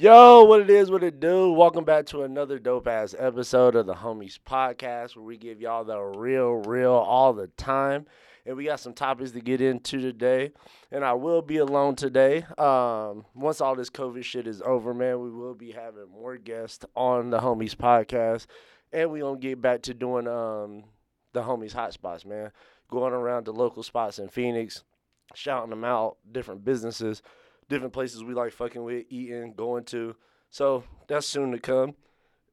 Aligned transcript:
Yo, 0.00 0.44
what 0.44 0.62
it 0.62 0.70
is, 0.70 0.90
what 0.90 1.04
it 1.04 1.20
do? 1.20 1.52
Welcome 1.52 1.84
back 1.84 2.06
to 2.06 2.22
another 2.22 2.58
dope 2.58 2.88
ass 2.88 3.14
episode 3.18 3.74
of 3.76 3.84
the 3.84 3.92
Homies 3.92 4.38
Podcast 4.38 5.14
where 5.14 5.26
we 5.26 5.36
give 5.36 5.60
y'all 5.60 5.84
the 5.84 6.00
real, 6.00 6.52
real 6.52 6.94
all 6.94 7.34
the 7.34 7.48
time. 7.48 8.06
And 8.46 8.56
we 8.56 8.64
got 8.64 8.80
some 8.80 8.94
topics 8.94 9.32
to 9.32 9.42
get 9.42 9.60
into 9.60 10.00
today. 10.00 10.52
And 10.90 11.04
I 11.04 11.12
will 11.12 11.42
be 11.42 11.58
alone 11.58 11.96
today. 11.96 12.46
Um, 12.56 13.26
once 13.34 13.60
all 13.60 13.76
this 13.76 13.90
COVID 13.90 14.24
shit 14.24 14.46
is 14.46 14.62
over, 14.62 14.94
man, 14.94 15.20
we 15.20 15.30
will 15.30 15.52
be 15.52 15.70
having 15.70 16.08
more 16.10 16.38
guests 16.38 16.82
on 16.96 17.28
the 17.28 17.40
Homies 17.40 17.76
Podcast. 17.76 18.46
And 18.94 19.10
we 19.10 19.20
gonna 19.20 19.38
get 19.38 19.60
back 19.60 19.82
to 19.82 19.92
doing 19.92 20.26
um 20.26 20.84
the 21.34 21.42
homies 21.42 21.74
hotspots, 21.74 22.24
man. 22.24 22.52
Going 22.90 23.12
around 23.12 23.44
the 23.44 23.52
local 23.52 23.82
spots 23.82 24.18
in 24.18 24.30
Phoenix, 24.30 24.82
shouting 25.34 25.68
them 25.68 25.84
out, 25.84 26.16
different 26.32 26.64
businesses, 26.64 27.20
different 27.70 27.94
places 27.94 28.22
we 28.22 28.34
like 28.34 28.52
fucking 28.52 28.84
with, 28.84 29.06
eating, 29.08 29.54
going 29.54 29.84
to. 29.84 30.14
So 30.50 30.84
that's 31.08 31.26
soon 31.26 31.52
to 31.52 31.58
come. 31.58 31.94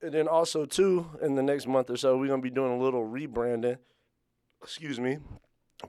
And 0.01 0.13
then 0.13 0.27
also 0.27 0.65
too, 0.65 1.07
in 1.21 1.35
the 1.35 1.43
next 1.43 1.67
month 1.67 1.89
or 1.89 1.97
so, 1.97 2.15
we're 2.15 2.27
gonna 2.27 2.41
be 2.41 2.49
doing 2.49 2.71
a 2.71 2.81
little 2.81 3.03
rebranding. 3.03 3.79
Excuse 4.63 4.99
me, 4.99 5.17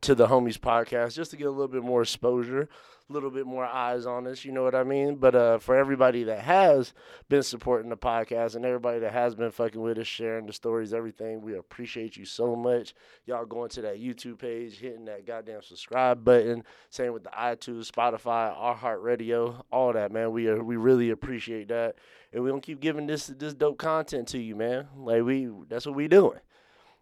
to 0.00 0.14
the 0.14 0.26
homies 0.26 0.58
podcast 0.58 1.14
just 1.14 1.30
to 1.30 1.36
get 1.36 1.46
a 1.46 1.50
little 1.50 1.68
bit 1.68 1.82
more 1.82 2.02
exposure 2.02 2.68
little 3.08 3.30
bit 3.30 3.46
more 3.46 3.64
eyes 3.64 4.04
on 4.06 4.26
us 4.26 4.44
you 4.44 4.52
know 4.52 4.62
what 4.62 4.74
i 4.74 4.82
mean? 4.84 5.16
But 5.16 5.34
uh 5.34 5.58
for 5.58 5.76
everybody 5.76 6.24
that 6.24 6.40
has 6.40 6.92
been 7.28 7.42
supporting 7.42 7.90
the 7.90 7.96
podcast 7.96 8.54
and 8.54 8.64
everybody 8.64 8.98
that 9.00 9.12
has 9.12 9.34
been 9.34 9.50
fucking 9.50 9.80
with 9.80 9.98
us 9.98 10.06
sharing 10.06 10.46
the 10.46 10.52
stories 10.52 10.92
everything 10.92 11.40
we 11.40 11.56
appreciate 11.56 12.16
you 12.16 12.24
so 12.24 12.54
much. 12.54 12.94
Y'all 13.26 13.46
going 13.46 13.70
to 13.70 13.82
that 13.82 14.00
youtube 14.00 14.38
page 14.38 14.78
hitting 14.78 15.06
that 15.06 15.26
goddamn 15.26 15.62
subscribe 15.62 16.24
button 16.24 16.64
same 16.90 17.12
with 17.12 17.24
the 17.24 17.30
itunes 17.30 17.90
spotify 17.90 18.54
iHeartRadio 18.56 19.62
all 19.72 19.92
that 19.92 20.12
man. 20.12 20.32
We 20.32 20.48
are 20.48 20.62
we 20.62 20.76
really 20.76 21.10
appreciate 21.10 21.68
that. 21.68 21.96
And 22.32 22.42
we 22.42 22.50
gonna 22.50 22.60
keep 22.60 22.80
giving 22.80 23.06
this 23.06 23.26
this 23.26 23.54
dope 23.54 23.78
content 23.78 24.28
to 24.28 24.38
you 24.38 24.56
man. 24.56 24.88
Like 24.96 25.22
we 25.22 25.48
that's 25.68 25.86
what 25.86 25.94
we 25.94 26.08
doing. 26.08 26.40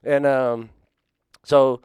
And 0.02 0.26
um 0.26 0.70
so 1.44 1.80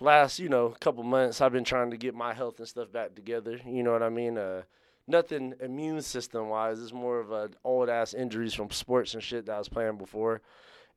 last, 0.00 0.38
you 0.38 0.48
know, 0.48 0.74
couple 0.80 1.02
months, 1.02 1.40
I've 1.40 1.52
been 1.52 1.64
trying 1.64 1.90
to 1.90 1.96
get 1.96 2.14
my 2.14 2.34
health 2.34 2.58
and 2.58 2.68
stuff 2.68 2.92
back 2.92 3.14
together. 3.14 3.60
You 3.66 3.82
know 3.82 3.92
what 3.92 4.02
I 4.02 4.08
mean? 4.08 4.38
Uh, 4.38 4.62
nothing 5.06 5.54
immune 5.60 6.02
system 6.02 6.48
wise. 6.48 6.80
It's 6.80 6.92
more 6.92 7.20
of 7.20 7.30
a 7.32 7.50
old 7.64 7.88
ass 7.88 8.14
injuries 8.14 8.54
from 8.54 8.70
sports 8.70 9.14
and 9.14 9.22
shit 9.22 9.46
that 9.46 9.54
I 9.54 9.58
was 9.58 9.68
playing 9.68 9.98
before. 9.98 10.42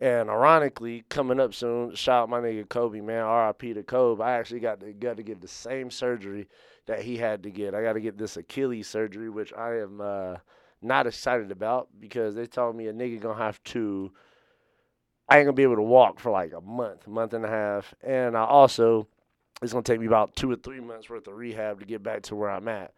And 0.02 0.30
ironically, 0.30 1.04
coming 1.10 1.42
up 1.42 1.54
soon, 1.54 1.94
shout 1.94 2.24
out 2.24 2.30
my 2.30 2.40
nigga 2.40 2.68
Kobe, 2.70 3.02
man. 3.02 3.24
R.I.P. 3.24 3.74
to 3.74 3.84
Kobe. 3.84 4.24
I 4.24 4.32
actually 4.32 4.62
got 4.62 4.80
to 4.80 4.94
got 4.94 5.18
to 5.18 5.24
get 5.24 5.42
the 5.42 5.48
same 5.48 5.92
surgery 5.92 6.48
that 6.86 7.02
he 7.02 7.18
had 7.18 7.44
to 7.44 7.52
get. 7.52 7.76
I 7.76 7.84
got 7.84 7.94
to 7.94 8.00
get 8.00 8.18
this 8.18 8.38
Achilles 8.38 8.88
surgery, 8.88 9.30
which 9.30 9.52
I 9.54 9.80
am 9.80 10.00
uh, 10.00 10.38
not 10.82 11.06
excited 11.06 11.52
about 11.52 11.90
because 12.00 12.36
they 12.36 12.46
told 12.46 12.78
me 12.78 12.88
a 12.88 12.94
nigga 12.94 13.20
gonna 13.20 13.38
have 13.38 13.62
to 13.66 14.14
I 15.30 15.38
ain't 15.38 15.46
gonna 15.46 15.54
be 15.54 15.64
able 15.64 15.76
to 15.76 15.82
walk 15.82 16.20
for 16.20 16.32
like 16.32 16.54
a 16.54 16.62
month, 16.62 17.08
month 17.08 17.34
and 17.34 17.46
a 17.46 17.50
half, 17.50 17.94
and 18.02 18.36
I 18.36 18.46
also 18.46 19.08
it's 19.62 19.74
gonna 19.74 19.84
take 19.84 20.00
me 20.00 20.08
about 20.08 20.36
two 20.36 20.52
or 20.52 20.56
three 20.56 20.80
months 20.80 21.10
worth 21.10 21.28
of 21.28 21.36
rehab 21.36 21.80
to 21.80 21.86
get 21.86 22.02
back 22.02 22.24
to 22.24 22.36
where 22.36 22.50
I'm 22.50 22.68
at. 22.68 22.94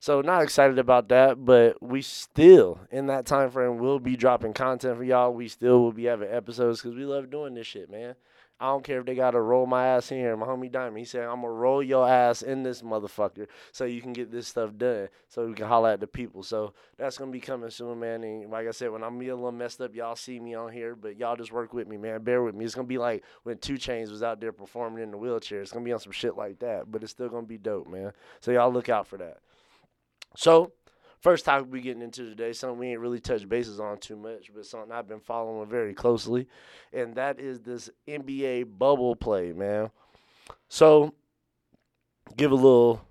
So 0.00 0.20
not 0.20 0.42
excited 0.42 0.80
about 0.80 1.08
that, 1.10 1.44
but 1.44 1.80
we 1.80 2.02
still 2.02 2.80
in 2.90 3.06
that 3.06 3.24
time 3.24 3.50
frame 3.50 3.78
will 3.78 4.00
be 4.00 4.16
dropping 4.16 4.52
content 4.52 4.96
for 4.96 5.04
y'all. 5.04 5.32
We 5.32 5.46
still 5.46 5.80
will 5.80 5.92
be 5.92 6.04
having 6.04 6.28
episodes 6.28 6.82
because 6.82 6.96
we 6.96 7.04
love 7.04 7.30
doing 7.30 7.54
this 7.54 7.68
shit, 7.68 7.88
man. 7.88 8.16
I 8.62 8.66
don't 8.66 8.84
care 8.84 9.00
if 9.00 9.06
they 9.06 9.16
gotta 9.16 9.40
roll 9.40 9.66
my 9.66 9.88
ass 9.88 10.08
here. 10.08 10.36
My 10.36 10.46
homie 10.46 10.70
Diamond, 10.70 10.98
he 10.98 11.04
said, 11.04 11.24
I'm 11.24 11.40
gonna 11.40 11.50
roll 11.50 11.82
your 11.82 12.08
ass 12.08 12.42
in 12.42 12.62
this 12.62 12.80
motherfucker 12.80 13.48
so 13.72 13.84
you 13.84 14.00
can 14.00 14.12
get 14.12 14.30
this 14.30 14.46
stuff 14.46 14.70
done. 14.76 15.08
So 15.28 15.48
we 15.48 15.54
can 15.54 15.66
holler 15.66 15.90
at 15.90 15.98
the 15.98 16.06
people. 16.06 16.44
So 16.44 16.72
that's 16.96 17.18
gonna 17.18 17.32
be 17.32 17.40
coming 17.40 17.70
soon, 17.70 17.98
man. 17.98 18.22
And 18.22 18.52
like 18.52 18.68
I 18.68 18.70
said, 18.70 18.92
when 18.92 19.02
I'm 19.02 19.16
a 19.16 19.24
little 19.24 19.50
messed 19.50 19.80
up, 19.80 19.96
y'all 19.96 20.14
see 20.14 20.38
me 20.38 20.54
on 20.54 20.70
here, 20.70 20.94
but 20.94 21.16
y'all 21.16 21.34
just 21.34 21.50
work 21.50 21.74
with 21.74 21.88
me, 21.88 21.96
man. 21.96 22.22
Bear 22.22 22.40
with 22.40 22.54
me. 22.54 22.64
It's 22.64 22.76
gonna 22.76 22.86
be 22.86 22.98
like 22.98 23.24
when 23.42 23.58
2 23.58 23.74
Chainz 23.74 24.12
was 24.12 24.22
out 24.22 24.40
there 24.40 24.52
performing 24.52 25.02
in 25.02 25.10
the 25.10 25.18
wheelchair. 25.18 25.60
It's 25.60 25.72
gonna 25.72 25.84
be 25.84 25.92
on 25.92 25.98
some 25.98 26.12
shit 26.12 26.36
like 26.36 26.60
that, 26.60 26.88
but 26.88 27.02
it's 27.02 27.10
still 27.10 27.30
gonna 27.30 27.44
be 27.44 27.58
dope, 27.58 27.88
man. 27.88 28.12
So 28.38 28.52
y'all 28.52 28.72
look 28.72 28.88
out 28.88 29.08
for 29.08 29.16
that. 29.16 29.38
So 30.36 30.70
First 31.22 31.44
topic 31.44 31.68
we 31.70 31.80
getting 31.80 32.02
into 32.02 32.24
today, 32.24 32.52
something 32.52 32.80
we 32.80 32.88
ain't 32.88 32.98
really 32.98 33.20
touched 33.20 33.48
bases 33.48 33.78
on 33.78 33.98
too 33.98 34.16
much, 34.16 34.52
but 34.52 34.66
something 34.66 34.90
I've 34.90 35.06
been 35.06 35.20
following 35.20 35.68
very 35.68 35.94
closely, 35.94 36.48
and 36.92 37.14
that 37.14 37.38
is 37.38 37.60
this 37.60 37.88
NBA 38.08 38.76
bubble 38.76 39.14
play, 39.14 39.52
man. 39.52 39.90
So, 40.68 41.14
give 42.36 42.50
a 42.50 42.56
little 42.56 43.06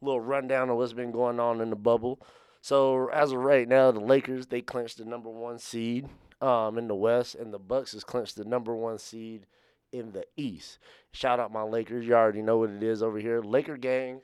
little 0.00 0.20
rundown 0.20 0.70
of 0.70 0.76
what's 0.76 0.92
been 0.92 1.12
going 1.12 1.38
on 1.38 1.60
in 1.60 1.70
the 1.70 1.76
bubble. 1.76 2.20
So, 2.62 3.08
as 3.10 3.30
of 3.30 3.38
right 3.38 3.68
now, 3.68 3.92
the 3.92 4.00
Lakers 4.00 4.48
they 4.48 4.60
clinched 4.60 4.98
the 4.98 5.04
number 5.04 5.30
one 5.30 5.60
seed 5.60 6.08
um, 6.40 6.78
in 6.78 6.88
the 6.88 6.96
West, 6.96 7.36
and 7.36 7.54
the 7.54 7.60
Bucks 7.60 7.92
has 7.92 8.02
clinched 8.02 8.34
the 8.34 8.44
number 8.44 8.74
one 8.74 8.98
seed 8.98 9.46
in 9.92 10.10
the 10.10 10.24
East. 10.36 10.80
Shout 11.12 11.38
out 11.38 11.52
my 11.52 11.62
Lakers, 11.62 12.08
you 12.08 12.14
already 12.14 12.42
know 12.42 12.58
what 12.58 12.70
it 12.70 12.82
is 12.82 13.04
over 13.04 13.20
here, 13.20 13.40
Laker 13.40 13.76
gang 13.76 14.20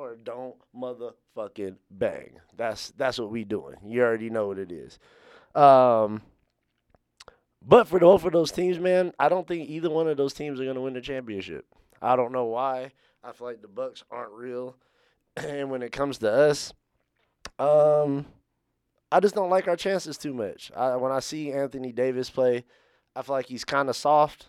or 0.00 0.16
don't 0.16 0.56
motherfucking 0.74 1.76
bang. 1.90 2.40
That's 2.56 2.90
that's 2.92 3.18
what 3.18 3.30
we 3.30 3.44
doing. 3.44 3.76
You 3.84 4.02
already 4.02 4.30
know 4.30 4.48
what 4.48 4.58
it 4.58 4.72
is. 4.72 4.98
Um, 5.54 6.22
but 7.62 7.86
for 7.86 7.98
both 7.98 8.24
of 8.24 8.32
those 8.32 8.50
teams, 8.50 8.78
man, 8.78 9.12
I 9.18 9.28
don't 9.28 9.46
think 9.46 9.68
either 9.68 9.90
one 9.90 10.08
of 10.08 10.16
those 10.16 10.32
teams 10.32 10.60
are 10.60 10.64
gonna 10.64 10.80
win 10.80 10.94
the 10.94 11.00
championship. 11.00 11.66
I 12.00 12.16
don't 12.16 12.32
know 12.32 12.46
why. 12.46 12.92
I 13.22 13.32
feel 13.32 13.48
like 13.48 13.60
the 13.60 13.68
Bucks 13.68 14.02
aren't 14.10 14.32
real, 14.32 14.76
and 15.36 15.70
when 15.70 15.82
it 15.82 15.92
comes 15.92 16.18
to 16.18 16.32
us, 16.32 16.72
um, 17.58 18.24
I 19.12 19.20
just 19.20 19.34
don't 19.34 19.50
like 19.50 19.68
our 19.68 19.76
chances 19.76 20.16
too 20.16 20.32
much. 20.32 20.72
I, 20.74 20.96
when 20.96 21.12
I 21.12 21.20
see 21.20 21.52
Anthony 21.52 21.92
Davis 21.92 22.30
play, 22.30 22.64
I 23.14 23.20
feel 23.20 23.34
like 23.34 23.46
he's 23.46 23.64
kind 23.64 23.90
of 23.90 23.96
soft 23.96 24.46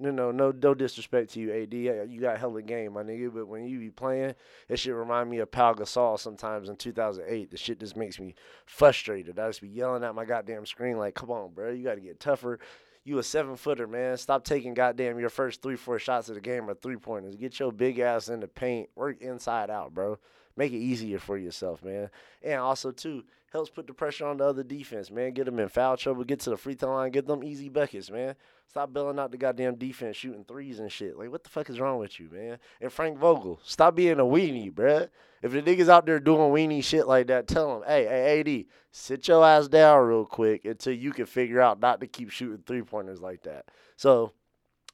you 0.00 0.12
know, 0.12 0.30
no 0.30 0.50
no 0.50 0.74
disrespect 0.74 1.32
to 1.32 1.40
you, 1.40 1.52
AD. 1.52 1.72
You 1.72 2.20
got 2.20 2.36
a 2.36 2.38
hella 2.38 2.62
game, 2.62 2.94
my 2.94 3.02
nigga. 3.02 3.32
But 3.32 3.48
when 3.48 3.66
you 3.66 3.78
be 3.78 3.90
playing, 3.90 4.34
it 4.68 4.78
should 4.78 4.94
remind 4.94 5.30
me 5.30 5.38
of 5.38 5.50
Pau 5.50 5.74
Gasol 5.74 6.18
sometimes 6.18 6.68
in 6.68 6.76
2008. 6.76 7.50
The 7.50 7.56
shit 7.56 7.80
just 7.80 7.96
makes 7.96 8.18
me 8.18 8.34
frustrated. 8.66 9.38
I 9.38 9.48
just 9.48 9.60
be 9.60 9.68
yelling 9.68 10.04
at 10.04 10.14
my 10.14 10.24
goddamn 10.24 10.66
screen 10.66 10.98
like, 10.98 11.14
come 11.14 11.30
on, 11.30 11.52
bro. 11.52 11.70
You 11.70 11.84
got 11.84 11.94
to 11.96 12.00
get 12.00 12.20
tougher. 12.20 12.58
You 13.06 13.18
a 13.18 13.22
seven 13.22 13.56
footer, 13.56 13.86
man. 13.86 14.16
Stop 14.16 14.44
taking 14.44 14.72
goddamn 14.72 15.18
your 15.18 15.28
first 15.28 15.60
three, 15.60 15.76
four 15.76 15.98
shots 15.98 16.30
of 16.30 16.36
the 16.36 16.40
game 16.40 16.70
or 16.70 16.74
three 16.74 16.96
pointers. 16.96 17.36
Get 17.36 17.58
your 17.58 17.70
big 17.70 17.98
ass 17.98 18.28
in 18.28 18.40
the 18.40 18.48
paint. 18.48 18.88
Work 18.94 19.20
inside 19.20 19.68
out, 19.68 19.92
bro. 19.92 20.18
Make 20.56 20.72
it 20.72 20.78
easier 20.78 21.18
for 21.18 21.36
yourself, 21.36 21.82
man. 21.82 22.10
And 22.42 22.60
also, 22.60 22.92
too, 22.92 23.24
helps 23.54 23.70
put 23.70 23.86
the 23.86 23.94
pressure 23.94 24.26
on 24.26 24.36
the 24.36 24.44
other 24.44 24.62
defense, 24.62 25.10
man. 25.10 25.32
Get 25.32 25.46
them 25.46 25.58
in 25.58 25.68
foul 25.68 25.96
trouble, 25.96 26.24
get 26.24 26.40
to 26.40 26.50
the 26.50 26.56
free 26.56 26.74
throw 26.74 26.94
line, 26.94 27.10
get 27.12 27.26
them 27.26 27.44
easy 27.44 27.68
buckets, 27.68 28.10
man. 28.10 28.34
Stop 28.68 28.92
bailing 28.92 29.18
out 29.18 29.30
the 29.30 29.36
goddamn 29.36 29.76
defense, 29.76 30.16
shooting 30.16 30.44
threes 30.44 30.80
and 30.80 30.90
shit. 30.90 31.16
Like, 31.16 31.30
what 31.30 31.44
the 31.44 31.50
fuck 31.50 31.70
is 31.70 31.78
wrong 31.78 31.98
with 31.98 32.18
you, 32.18 32.28
man? 32.32 32.58
And 32.80 32.92
Frank 32.92 33.18
Vogel, 33.18 33.60
stop 33.62 33.94
being 33.94 34.18
a 34.18 34.24
weenie, 34.24 34.72
bruh. 34.72 35.08
If 35.42 35.52
the 35.52 35.62
niggas 35.62 35.88
out 35.88 36.06
there 36.06 36.18
doing 36.18 36.52
weenie 36.52 36.82
shit 36.82 37.06
like 37.06 37.28
that, 37.28 37.46
tell 37.46 37.78
them, 37.78 37.88
hey, 37.88 38.04
hey, 38.04 38.40
AD, 38.40 38.64
sit 38.90 39.28
your 39.28 39.44
ass 39.44 39.68
down 39.68 40.04
real 40.04 40.24
quick 40.24 40.64
until 40.64 40.94
you 40.94 41.12
can 41.12 41.26
figure 41.26 41.60
out 41.60 41.80
not 41.80 42.00
to 42.00 42.06
keep 42.06 42.30
shooting 42.30 42.64
three 42.66 42.82
pointers 42.82 43.20
like 43.20 43.42
that. 43.42 43.66
So, 43.96 44.32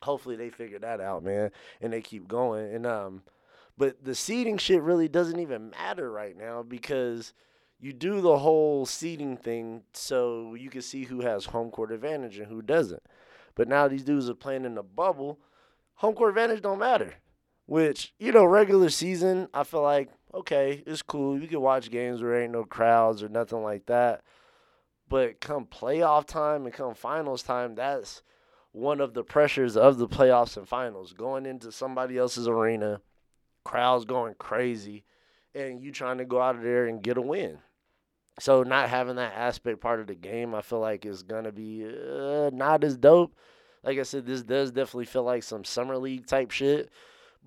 hopefully 0.02 0.36
they 0.36 0.50
figure 0.50 0.78
that 0.80 1.00
out, 1.00 1.22
man, 1.22 1.50
and 1.80 1.92
they 1.92 2.02
keep 2.02 2.28
going. 2.28 2.74
And 2.74 2.86
um, 2.86 3.22
but 3.80 4.04
the 4.04 4.14
seeding 4.14 4.58
shit 4.58 4.82
really 4.82 5.08
doesn't 5.08 5.40
even 5.40 5.70
matter 5.70 6.12
right 6.12 6.36
now 6.36 6.62
because– 6.62 7.32
you 7.80 7.94
do 7.94 8.20
the 8.20 8.38
whole 8.38 8.84
seating 8.84 9.36
thing 9.38 9.82
so 9.94 10.54
you 10.54 10.68
can 10.68 10.82
see 10.82 11.04
who 11.04 11.22
has 11.22 11.46
home 11.46 11.70
court 11.70 11.90
advantage 11.90 12.38
and 12.38 12.46
who 12.46 12.60
doesn't. 12.60 13.02
But 13.54 13.68
now 13.68 13.88
these 13.88 14.04
dudes 14.04 14.28
are 14.28 14.34
playing 14.34 14.66
in 14.66 14.74
the 14.74 14.82
bubble. 14.82 15.40
Home 15.96 16.14
court 16.14 16.30
advantage 16.30 16.62
don't 16.62 16.78
matter. 16.78 17.14
Which, 17.64 18.12
you 18.18 18.32
know, 18.32 18.44
regular 18.44 18.90
season, 18.90 19.48
I 19.54 19.64
feel 19.64 19.82
like, 19.82 20.10
okay, 20.34 20.82
it's 20.86 21.02
cool. 21.02 21.40
You 21.40 21.48
can 21.48 21.60
watch 21.60 21.90
games 21.90 22.20
where 22.20 22.42
ain't 22.42 22.52
no 22.52 22.64
crowds 22.64 23.22
or 23.22 23.28
nothing 23.28 23.62
like 23.62 23.86
that. 23.86 24.22
But 25.08 25.40
come 25.40 25.64
playoff 25.64 26.26
time 26.26 26.66
and 26.66 26.74
come 26.74 26.94
finals 26.94 27.42
time, 27.42 27.76
that's 27.76 28.22
one 28.72 29.00
of 29.00 29.14
the 29.14 29.24
pressures 29.24 29.76
of 29.76 29.98
the 29.98 30.08
playoffs 30.08 30.56
and 30.56 30.68
finals. 30.68 31.12
Going 31.12 31.46
into 31.46 31.72
somebody 31.72 32.18
else's 32.18 32.46
arena, 32.46 33.00
crowds 33.64 34.04
going 34.04 34.34
crazy, 34.38 35.04
and 35.54 35.80
you 35.80 35.92
trying 35.92 36.18
to 36.18 36.24
go 36.24 36.40
out 36.40 36.56
of 36.56 36.62
there 36.62 36.86
and 36.86 37.02
get 37.02 37.16
a 37.16 37.22
win. 37.22 37.58
So 38.38 38.62
not 38.62 38.88
having 38.88 39.16
that 39.16 39.34
aspect 39.34 39.80
part 39.80 40.00
of 40.00 40.06
the 40.06 40.14
game, 40.14 40.54
I 40.54 40.62
feel 40.62 40.80
like 40.80 41.04
is 41.04 41.22
gonna 41.22 41.52
be 41.52 41.84
uh, 41.84 42.50
not 42.52 42.84
as 42.84 42.96
dope. 42.96 43.34
Like 43.82 43.98
I 43.98 44.02
said, 44.02 44.26
this 44.26 44.42
does 44.42 44.70
definitely 44.70 45.06
feel 45.06 45.24
like 45.24 45.42
some 45.42 45.64
summer 45.64 45.96
league 45.96 46.26
type 46.26 46.50
shit, 46.50 46.90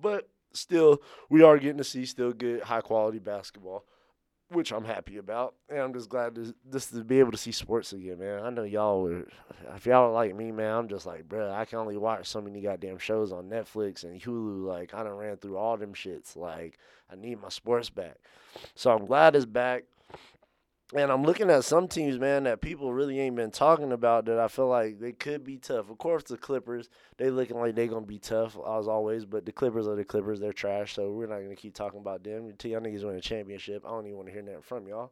but 0.00 0.28
still, 0.52 1.02
we 1.28 1.42
are 1.42 1.58
getting 1.58 1.78
to 1.78 1.84
see 1.84 2.06
still 2.06 2.32
good 2.32 2.62
high 2.62 2.80
quality 2.80 3.18
basketball, 3.18 3.84
which 4.54 4.72
I'm 4.72 4.84
happy 4.84 5.18
about, 5.18 5.54
and 5.68 5.80
I'm 5.80 5.92
just 5.92 6.08
glad 6.08 6.34
to 6.36 6.54
just 6.72 6.92
to 6.94 7.04
be 7.04 7.18
able 7.18 7.32
to 7.32 7.38
see 7.38 7.52
sports 7.52 7.92
again, 7.92 8.18
man. 8.18 8.42
I 8.42 8.50
know 8.50 8.62
y'all 8.62 9.02
were, 9.02 9.26
if 9.74 9.86
y'all 9.86 10.12
like 10.12 10.34
me, 10.34 10.52
man, 10.52 10.74
I'm 10.74 10.88
just 10.88 11.06
like, 11.06 11.28
bro, 11.28 11.52
I 11.52 11.64
can 11.64 11.78
only 11.78 11.96
watch 11.96 12.26
so 12.26 12.40
many 12.40 12.60
goddamn 12.60 12.98
shows 12.98 13.32
on 13.32 13.50
Netflix 13.50 14.04
and 14.04 14.20
Hulu. 14.20 14.64
Like 14.64 14.94
I 14.94 15.02
done 15.02 15.16
ran 15.16 15.36
through 15.36 15.56
all 15.56 15.76
them 15.76 15.92
shits. 15.92 16.36
Like 16.36 16.78
I 17.10 17.16
need 17.16 17.42
my 17.42 17.50
sports 17.50 17.90
back, 17.90 18.16
so 18.74 18.90
I'm 18.94 19.06
glad 19.06 19.36
it's 19.36 19.44
back 19.44 19.84
And 20.94 21.10
I'm 21.10 21.24
looking 21.24 21.50
at 21.50 21.64
some 21.64 21.88
teams, 21.88 22.20
man, 22.20 22.44
that 22.44 22.60
people 22.60 22.92
really 22.92 23.18
ain't 23.18 23.34
been 23.34 23.50
talking 23.50 23.90
about 23.90 24.26
that 24.26 24.38
I 24.38 24.46
feel 24.46 24.68
like 24.68 25.00
they 25.00 25.10
could 25.10 25.42
be 25.42 25.56
tough. 25.56 25.90
Of 25.90 25.98
course, 25.98 26.22
the 26.22 26.36
Clippers, 26.36 26.88
they 27.16 27.30
looking 27.30 27.58
like 27.58 27.74
they 27.74 27.88
gonna 27.88 28.06
be 28.06 28.20
tough 28.20 28.56
as 28.56 28.86
always, 28.86 29.24
but 29.24 29.44
the 29.44 29.50
Clippers 29.50 29.88
are 29.88 29.96
the 29.96 30.04
Clippers. 30.04 30.38
They're 30.38 30.52
trash, 30.52 30.94
so 30.94 31.10
we're 31.10 31.26
not 31.26 31.40
gonna 31.40 31.56
keep 31.56 31.74
talking 31.74 31.98
about 31.98 32.22
them 32.22 32.46
until 32.46 32.70
y'all 32.70 32.80
niggas 32.80 33.04
win 33.04 33.16
a 33.16 33.20
championship. 33.20 33.84
I 33.84 33.90
don't 33.90 34.06
even 34.06 34.18
want 34.18 34.28
to 34.28 34.32
hear 34.32 34.42
that 34.42 34.64
from 34.64 34.86
y'all. 34.86 35.10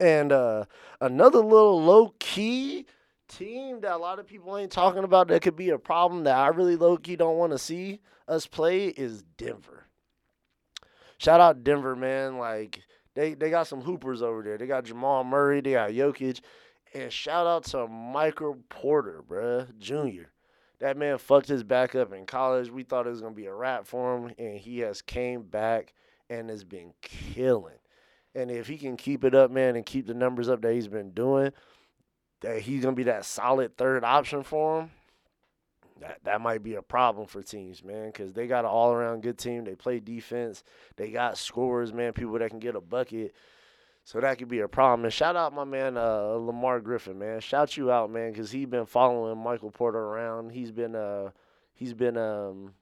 And 0.00 0.32
uh, 0.32 0.64
another 1.02 1.40
little 1.40 1.82
low 1.82 2.14
key 2.18 2.86
team 3.28 3.82
that 3.82 3.92
a 3.92 3.98
lot 3.98 4.18
of 4.18 4.26
people 4.26 4.56
ain't 4.56 4.72
talking 4.72 5.04
about 5.04 5.28
that 5.28 5.42
could 5.42 5.56
be 5.56 5.70
a 5.70 5.78
problem 5.78 6.24
that 6.24 6.38
I 6.38 6.48
really 6.48 6.76
low 6.76 6.96
key 6.96 7.16
don't 7.16 7.36
want 7.36 7.52
to 7.52 7.58
see 7.58 8.00
us 8.28 8.46
play 8.46 8.86
is 8.86 9.22
Denver. 9.36 9.84
Shout 11.18 11.40
out 11.40 11.62
Denver, 11.62 11.94
man. 11.94 12.38
Like 12.38 12.82
they 13.14 13.34
they 13.34 13.50
got 13.50 13.66
some 13.66 13.80
hoopers 13.80 14.22
over 14.22 14.42
there. 14.42 14.58
They 14.58 14.66
got 14.66 14.84
Jamal 14.84 15.24
Murray, 15.24 15.60
they 15.60 15.72
got 15.72 15.90
Jokic, 15.90 16.40
and 16.94 17.12
shout 17.12 17.46
out 17.46 17.64
to 17.64 17.86
Michael 17.86 18.58
Porter, 18.68 19.22
bruh, 19.28 19.76
Junior. 19.78 20.30
That 20.80 20.96
man 20.96 21.18
fucked 21.18 21.48
his 21.48 21.62
back 21.62 21.94
up 21.94 22.12
in 22.12 22.26
college. 22.26 22.70
We 22.70 22.82
thought 22.82 23.06
it 23.06 23.10
was 23.10 23.20
gonna 23.20 23.34
be 23.34 23.46
a 23.46 23.54
wrap 23.54 23.86
for 23.86 24.16
him, 24.16 24.34
and 24.38 24.58
he 24.58 24.80
has 24.80 25.00
came 25.00 25.42
back 25.42 25.94
and 26.28 26.50
has 26.50 26.64
been 26.64 26.92
killing. 27.00 27.78
And 28.34 28.50
if 28.50 28.66
he 28.66 28.78
can 28.78 28.96
keep 28.96 29.24
it 29.24 29.34
up, 29.34 29.50
man, 29.50 29.76
and 29.76 29.86
keep 29.86 30.06
the 30.06 30.14
numbers 30.14 30.48
up 30.48 30.62
that 30.62 30.72
he's 30.72 30.88
been 30.88 31.10
doing, 31.10 31.52
that 32.40 32.60
he's 32.60 32.82
gonna 32.82 32.96
be 32.96 33.04
that 33.04 33.24
solid 33.24 33.76
third 33.76 34.04
option 34.04 34.42
for 34.42 34.80
him. 34.80 34.90
That 36.02 36.18
that 36.24 36.40
might 36.40 36.64
be 36.64 36.74
a 36.74 36.82
problem 36.82 37.28
for 37.28 37.42
teams, 37.42 37.84
man, 37.84 38.06
because 38.06 38.32
they 38.32 38.48
got 38.48 38.64
an 38.64 38.70
all 38.70 38.92
around 38.92 39.22
good 39.22 39.38
team. 39.38 39.64
They 39.64 39.76
play 39.76 40.00
defense. 40.00 40.64
They 40.96 41.10
got 41.10 41.38
scorers, 41.38 41.92
man, 41.92 42.12
people 42.12 42.38
that 42.40 42.50
can 42.50 42.58
get 42.58 42.74
a 42.74 42.80
bucket. 42.80 43.34
So 44.04 44.18
that 44.20 44.36
could 44.36 44.48
be 44.48 44.58
a 44.58 44.68
problem. 44.68 45.04
And 45.04 45.12
shout 45.12 45.36
out 45.36 45.54
my 45.54 45.62
man 45.62 45.96
uh, 45.96 46.32
Lamar 46.32 46.80
Griffin, 46.80 47.20
man. 47.20 47.38
Shout 47.38 47.76
you 47.76 47.92
out, 47.92 48.10
man, 48.10 48.32
because 48.32 48.50
he's 48.50 48.66
been 48.66 48.84
following 48.84 49.38
Michael 49.38 49.70
Porter 49.70 50.00
around. 50.00 50.50
He's 50.50 50.72
been 50.72 50.96
uh 50.96 51.30
he's 51.72 51.94
been 51.94 52.16
um 52.16 52.74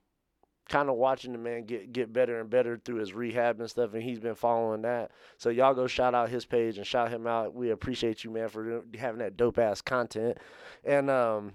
kind 0.70 0.88
of 0.88 0.94
watching 0.94 1.32
the 1.32 1.38
man 1.38 1.64
get 1.64 1.92
get 1.92 2.14
better 2.14 2.40
and 2.40 2.48
better 2.48 2.80
through 2.82 3.00
his 3.00 3.12
rehab 3.12 3.60
and 3.60 3.68
stuff, 3.68 3.92
and 3.92 4.02
he's 4.02 4.18
been 4.18 4.34
following 4.34 4.80
that. 4.82 5.10
So 5.36 5.50
y'all 5.50 5.74
go 5.74 5.86
shout 5.86 6.14
out 6.14 6.30
his 6.30 6.46
page 6.46 6.78
and 6.78 6.86
shout 6.86 7.10
him 7.10 7.26
out. 7.26 7.54
We 7.54 7.68
appreciate 7.68 8.24
you, 8.24 8.30
man, 8.30 8.48
for 8.48 8.82
having 8.98 9.18
that 9.18 9.36
dope 9.36 9.58
ass 9.58 9.82
content. 9.82 10.38
And 10.84 11.10
um, 11.10 11.52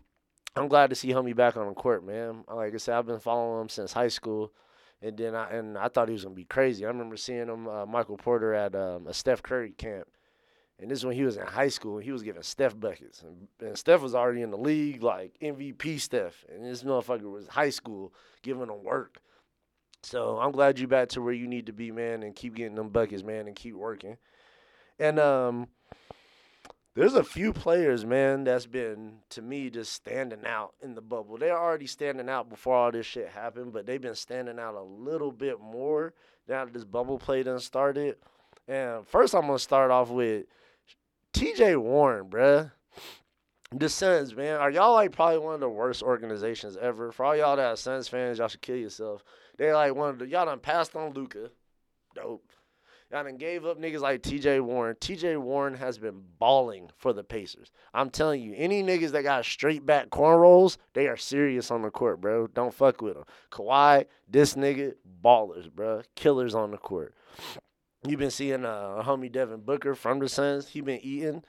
I'm 0.58 0.70
glad 0.70 0.90
to 0.90 0.96
see 0.96 1.10
homie 1.10 1.36
back 1.36 1.58
on 1.58 1.68
the 1.68 1.74
court, 1.74 2.06
man. 2.06 2.46
Like 2.48 2.74
I 2.74 2.78
said, 2.78 2.96
I've 2.96 3.06
been 3.06 3.20
following 3.20 3.64
him 3.64 3.70
since 3.70 3.92
high 3.92 4.08
school. 4.08 4.54
And 5.02 5.18
then 5.18 5.36
I 5.36 5.52
and 5.52 5.78
I 5.78 5.90
thought 5.90 6.08
he 6.08 6.14
was 6.14 6.24
gonna 6.24 6.36
be 6.36 6.46
crazy. 6.46 6.86
I 6.86 6.88
remember 6.88 7.18
seeing 7.18 7.48
him, 7.48 7.68
uh, 7.68 7.86
Michael 7.86 8.18
Porter, 8.18 8.54
at 8.54 8.74
um, 8.76 9.08
a 9.08 9.14
Steph 9.14 9.44
Curry 9.44 9.72
camp, 9.78 10.08
and 10.80 10.90
this 10.90 11.00
is 11.00 11.06
when 11.06 11.16
he 11.16 11.24
was 11.24 11.36
in 11.36 11.46
high 11.46 11.68
school. 11.68 11.98
and 11.98 12.06
He 12.06 12.14
was 12.14 12.24
giving 12.24 12.42
Steph 12.42 12.80
buckets, 12.80 13.22
and, 13.22 13.48
and 13.60 13.78
Steph 13.78 14.02
was 14.02 14.16
already 14.16 14.42
in 14.42 14.52
the 14.52 14.58
league, 14.58 15.04
like 15.04 15.36
MVP 15.42 16.00
Steph, 16.00 16.46
and 16.50 16.66
this 16.66 16.84
motherfucker 16.84 17.30
was 17.30 17.48
high 17.48 17.70
school 17.70 18.14
giving 18.42 18.64
him 18.64 18.84
work. 18.84 19.20
So 20.02 20.38
I'm 20.40 20.52
glad 20.52 20.80
you 20.80 20.88
back 20.88 21.10
to 21.10 21.22
where 21.22 21.34
you 21.34 21.48
need 21.48 21.66
to 21.66 21.74
be, 21.74 21.92
man, 21.92 22.24
and 22.24 22.34
keep 22.34 22.56
getting 22.56 22.76
them 22.76 22.90
buckets, 22.90 23.24
man, 23.24 23.48
and 23.48 23.56
keep 23.56 23.76
working. 23.76 24.18
And 24.98 25.20
um, 25.20 25.68
there's 26.96 27.14
a 27.14 27.24
few 27.24 27.52
players, 27.52 28.06
man, 28.06 28.46
that's 28.46 28.66
been 28.66 29.18
to 29.30 29.42
me 29.42 29.70
just 29.70 29.92
standing 29.92 30.46
out 30.46 30.74
in 30.82 30.96
the 30.96 31.02
bubble. 31.02 31.38
They're 31.38 31.58
already 31.58 31.88
standing 31.88 32.30
out 32.30 32.50
before 32.50 32.76
all 32.76 32.92
this 32.92 33.06
shit 33.06 33.28
happened, 33.28 33.74
but 33.74 33.86
they've 33.86 34.02
been 34.02 34.16
standing 34.16 34.60
out 34.60 34.76
a 34.76 34.82
little 34.82 35.32
bit 35.32 35.60
more 35.60 36.14
now 36.48 36.64
that 36.64 36.74
this 36.74 36.86
bubble 36.86 37.20
play 37.20 37.44
done 37.44 37.60
started. 37.60 38.16
And 38.68 39.06
first, 39.06 39.36
I'm 39.36 39.42
gonna 39.42 39.60
start 39.60 39.92
off 39.92 40.10
with 40.10 40.46
T.J. 41.34 41.76
Warren, 41.76 42.30
bruh. 42.30 42.72
The 43.72 43.90
Suns, 43.90 44.34
man, 44.34 44.58
are 44.58 44.72
y'all 44.72 44.94
like 44.94 45.12
probably 45.12 45.40
one 45.40 45.56
of 45.56 45.60
the 45.60 45.68
worst 45.68 46.02
organizations 46.02 46.78
ever? 46.78 47.12
For 47.12 47.26
all 47.26 47.36
y'all 47.36 47.58
that 47.58 47.66
are 47.66 47.76
Suns 47.76 48.08
fans, 48.08 48.38
y'all 48.38 48.48
should 48.48 48.62
kill 48.62 48.78
yourself. 48.78 49.24
They 49.58 49.74
like 49.74 49.94
one 49.96 50.12
of 50.12 50.20
the 50.20 50.28
y'all 50.28 50.46
done 50.46 50.60
passed 50.60 50.96
on 50.96 51.12
Luka. 51.14 51.50
Dope. 52.16 52.50
Done 53.12 53.38
gave 53.38 53.66
up 53.66 53.80
niggas 53.80 54.02
like 54.02 54.24
TJ 54.24 54.62
Warren. 54.62 54.96
TJ 54.96 55.40
Warren 55.40 55.76
has 55.76 55.98
been 55.98 56.24
balling 56.40 56.90
for 56.98 57.14
the 57.14 57.24
Pacers. 57.24 57.72
I'm 57.94 58.10
telling 58.10 58.42
you, 58.42 58.54
any 58.58 58.82
niggas 58.82 59.12
that 59.12 59.24
got 59.24 59.46
straight 59.46 59.86
back 59.86 60.10
cornrows, 60.10 60.78
they 60.94 61.08
are 61.08 61.16
serious 61.16 61.70
on 61.70 61.84
the 61.84 61.92
court, 61.92 62.20
bro. 62.20 62.48
Don't 62.48 62.74
fuck 62.74 63.02
with 63.02 63.14
them. 63.14 63.26
Kawhi, 63.52 64.06
this 64.28 64.56
nigga, 64.56 64.96
ballers, 65.24 65.72
bro. 65.72 66.02
Killers 66.16 66.56
on 66.56 66.72
the 66.72 66.78
court. 66.78 67.14
You've 68.08 68.20
been 68.20 68.32
seeing 68.32 68.66
uh, 68.66 69.04
homie 69.06 69.32
Devin 69.32 69.62
Booker 69.62 69.96
from 69.96 70.20
the 70.20 70.28
Suns. 70.28 70.70
He 70.70 70.82
been 70.82 71.00
eating 71.02 71.44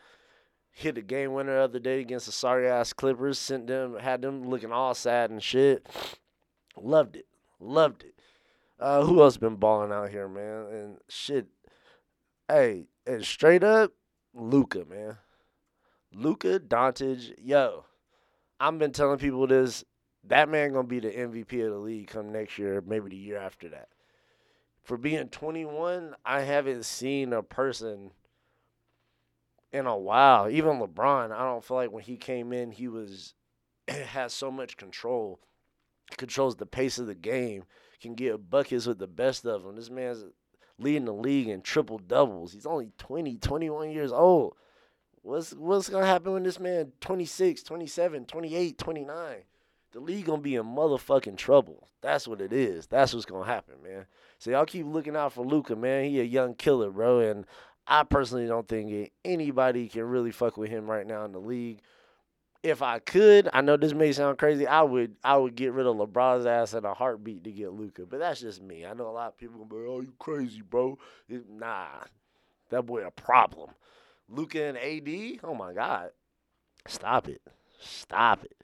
hit 0.76 0.98
a 0.98 1.02
game 1.02 1.32
winner 1.32 1.54
the 1.54 1.62
other 1.62 1.78
day 1.78 2.00
against 2.00 2.26
the 2.26 2.32
sorry 2.32 2.68
ass 2.68 2.92
Clippers. 2.92 3.38
Sent 3.38 3.66
them, 3.66 3.98
had 3.98 4.20
them 4.20 4.48
looking 4.48 4.72
all 4.72 4.94
sad 4.94 5.30
and 5.30 5.42
shit. 5.42 5.86
Loved 6.76 7.16
it, 7.16 7.26
loved 7.58 8.04
it. 8.04 8.15
Uh, 8.78 9.02
who 9.04 9.22
else 9.22 9.36
been 9.36 9.56
balling 9.56 9.92
out 9.92 10.10
here, 10.10 10.28
man? 10.28 10.66
And 10.72 10.98
shit, 11.08 11.46
hey, 12.48 12.86
and 13.06 13.24
straight 13.24 13.64
up, 13.64 13.92
Luka, 14.34 14.84
man. 14.84 15.16
Luka 16.12 16.60
Doncic, 16.60 17.34
yo, 17.42 17.84
I've 18.60 18.78
been 18.78 18.92
telling 18.92 19.18
people 19.18 19.46
this. 19.46 19.84
That 20.24 20.48
man 20.48 20.72
gonna 20.72 20.88
be 20.88 21.00
the 21.00 21.10
MVP 21.10 21.64
of 21.64 21.72
the 21.72 21.78
league 21.78 22.08
come 22.08 22.32
next 22.32 22.58
year, 22.58 22.82
maybe 22.84 23.10
the 23.10 23.16
year 23.16 23.38
after 23.38 23.68
that. 23.68 23.88
For 24.82 24.96
being 24.96 25.28
21, 25.28 26.14
I 26.24 26.40
haven't 26.40 26.84
seen 26.84 27.32
a 27.32 27.42
person 27.42 28.10
in 29.72 29.86
a 29.86 29.96
while. 29.96 30.48
Even 30.48 30.80
LeBron, 30.80 31.32
I 31.32 31.44
don't 31.44 31.64
feel 31.64 31.76
like 31.76 31.92
when 31.92 32.02
he 32.02 32.16
came 32.16 32.52
in, 32.52 32.72
he 32.72 32.88
was 32.88 33.34
has 33.88 34.32
so 34.32 34.50
much 34.50 34.76
control, 34.76 35.40
controls 36.16 36.56
the 36.56 36.66
pace 36.66 36.98
of 36.98 37.06
the 37.06 37.14
game, 37.14 37.64
can 38.06 38.14
get 38.14 38.50
buckets 38.50 38.86
with 38.86 38.98
the 38.98 39.06
best 39.06 39.44
of 39.46 39.62
them. 39.62 39.76
This 39.76 39.90
man's 39.90 40.24
leading 40.78 41.04
the 41.04 41.12
league 41.12 41.48
in 41.48 41.62
triple 41.62 41.98
doubles. 41.98 42.52
He's 42.52 42.66
only 42.66 42.90
20, 42.98 43.38
21 43.38 43.90
years 43.90 44.12
old. 44.12 44.56
What's 45.22 45.52
what's 45.52 45.88
gonna 45.88 46.06
happen 46.06 46.32
when 46.32 46.44
this 46.44 46.60
man 46.60 46.92
26, 47.00 47.62
27, 47.64 48.26
28, 48.26 48.78
29? 48.78 49.36
The 49.92 50.00
league 50.00 50.26
gonna 50.26 50.42
be 50.42 50.54
in 50.54 50.64
motherfucking 50.64 51.36
trouble. 51.36 51.88
That's 52.00 52.28
what 52.28 52.40
it 52.40 52.52
is. 52.52 52.86
That's 52.86 53.12
what's 53.12 53.26
gonna 53.26 53.46
happen, 53.46 53.76
man. 53.82 54.06
So 54.38 54.50
y'all 54.50 54.66
keep 54.66 54.86
looking 54.86 55.16
out 55.16 55.32
for 55.32 55.44
Luka, 55.44 55.74
man. 55.74 56.04
He 56.04 56.20
a 56.20 56.24
young 56.24 56.54
killer, 56.54 56.90
bro, 56.90 57.20
and 57.20 57.46
I 57.86 58.04
personally 58.04 58.46
don't 58.46 58.68
think 58.68 59.12
anybody 59.24 59.88
can 59.88 60.04
really 60.04 60.30
fuck 60.30 60.56
with 60.56 60.70
him 60.70 60.88
right 60.88 61.06
now 61.06 61.24
in 61.24 61.32
the 61.32 61.40
league. 61.40 61.80
If 62.68 62.82
I 62.82 62.98
could, 62.98 63.48
I 63.52 63.60
know 63.60 63.76
this 63.76 63.94
may 63.94 64.12
sound 64.12 64.38
crazy. 64.38 64.66
I 64.66 64.82
would, 64.82 65.16
I 65.22 65.36
would 65.36 65.54
get 65.54 65.72
rid 65.72 65.86
of 65.86 65.96
LeBron's 65.96 66.46
ass 66.46 66.74
in 66.74 66.84
a 66.84 66.94
heartbeat 66.94 67.44
to 67.44 67.52
get 67.52 67.72
Luka, 67.72 68.06
but 68.06 68.18
that's 68.18 68.40
just 68.40 68.62
me. 68.62 68.84
I 68.84 68.92
know 68.92 69.08
a 69.08 69.10
lot 69.10 69.28
of 69.28 69.36
people 69.36 69.64
be, 69.64 69.76
"Oh, 69.76 70.00
you 70.00 70.12
crazy, 70.18 70.62
bro?" 70.62 70.98
It, 71.28 71.48
nah, 71.48 71.86
that 72.70 72.82
boy 72.82 73.06
a 73.06 73.10
problem. 73.10 73.70
Luka 74.28 74.62
and 74.64 74.78
AD, 74.78 75.40
oh 75.44 75.54
my 75.54 75.72
god, 75.72 76.10
stop 76.88 77.28
it, 77.28 77.40
stop 77.78 78.44
it. 78.44 78.56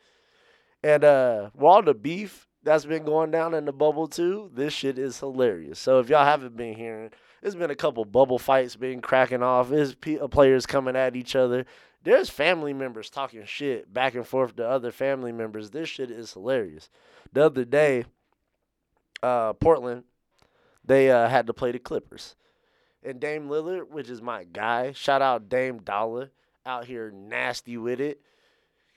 And 0.82 1.04
uh, 1.04 1.50
all 1.60 1.82
the 1.82 1.94
beef 1.94 2.48
that's 2.64 2.84
been 2.84 3.04
going 3.04 3.30
down 3.30 3.54
in 3.54 3.64
the 3.64 3.72
bubble 3.72 4.08
too, 4.08 4.50
this 4.52 4.72
shit 4.72 4.98
is 4.98 5.20
hilarious. 5.20 5.78
So 5.78 6.00
if 6.00 6.08
y'all 6.08 6.24
haven't 6.24 6.56
been 6.56 6.74
hearing 6.74 7.10
there's 7.42 7.56
been 7.56 7.70
a 7.70 7.76
couple 7.76 8.04
bubble 8.04 8.38
fights 8.38 8.76
being 8.76 9.00
cracking 9.00 9.42
off. 9.42 9.68
There's 9.68 9.96
uh, 10.20 10.28
players 10.28 10.64
coming 10.64 10.96
at 10.96 11.16
each 11.16 11.34
other. 11.34 11.66
There's 12.04 12.28
family 12.28 12.72
members 12.72 13.10
talking 13.10 13.44
shit 13.44 13.92
back 13.92 14.14
and 14.14 14.26
forth 14.26 14.56
to 14.56 14.68
other 14.68 14.90
family 14.90 15.32
members. 15.32 15.70
This 15.70 15.88
shit 15.88 16.10
is 16.10 16.32
hilarious. 16.32 16.90
The 17.32 17.46
other 17.46 17.64
day, 17.64 18.04
uh, 19.22 19.52
Portland, 19.54 20.04
they 20.84 21.10
uh, 21.10 21.28
had 21.28 21.46
to 21.46 21.54
play 21.54 21.72
the 21.72 21.78
Clippers. 21.78 22.34
And 23.04 23.20
Dame 23.20 23.48
Lillard, 23.48 23.90
which 23.90 24.08
is 24.08 24.20
my 24.22 24.44
guy, 24.44 24.92
shout 24.92 25.22
out 25.22 25.48
Dame 25.48 25.78
Dollar, 25.78 26.30
out 26.66 26.84
here 26.84 27.10
nasty 27.10 27.76
with 27.76 28.00
it. 28.00 28.20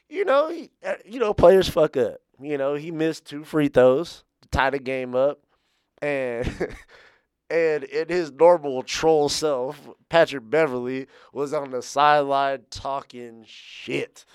You 0.10 0.26
know, 0.26 0.50
he, 0.50 0.72
uh, 0.86 0.96
you 1.06 1.20
know, 1.20 1.34
players 1.34 1.68
fuck 1.68 1.98
up. 1.98 2.18
You 2.40 2.58
know, 2.58 2.76
he 2.76 2.92
missed 2.92 3.26
two 3.26 3.44
free 3.44 3.68
throws 3.68 4.24
to 4.42 4.48
tie 4.50 4.70
the 4.70 4.80
game 4.80 5.16
up, 5.16 5.40
and 6.02 6.46
And 7.50 7.84
in 7.84 8.10
his 8.10 8.32
normal 8.32 8.82
troll 8.82 9.30
self, 9.30 9.88
Patrick 10.10 10.50
Beverley 10.50 11.08
was 11.32 11.54
on 11.54 11.72
the 11.72 11.82
sideline 11.82 12.62
talking 12.72 13.44
shit, 13.48 14.26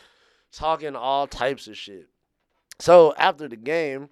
talking 0.52 0.94
all 0.94 1.26
types 1.26 1.66
of 1.66 1.76
shit. 1.76 2.08
So 2.78 3.12
after 3.18 3.48
the 3.48 3.56
game, 3.56 4.10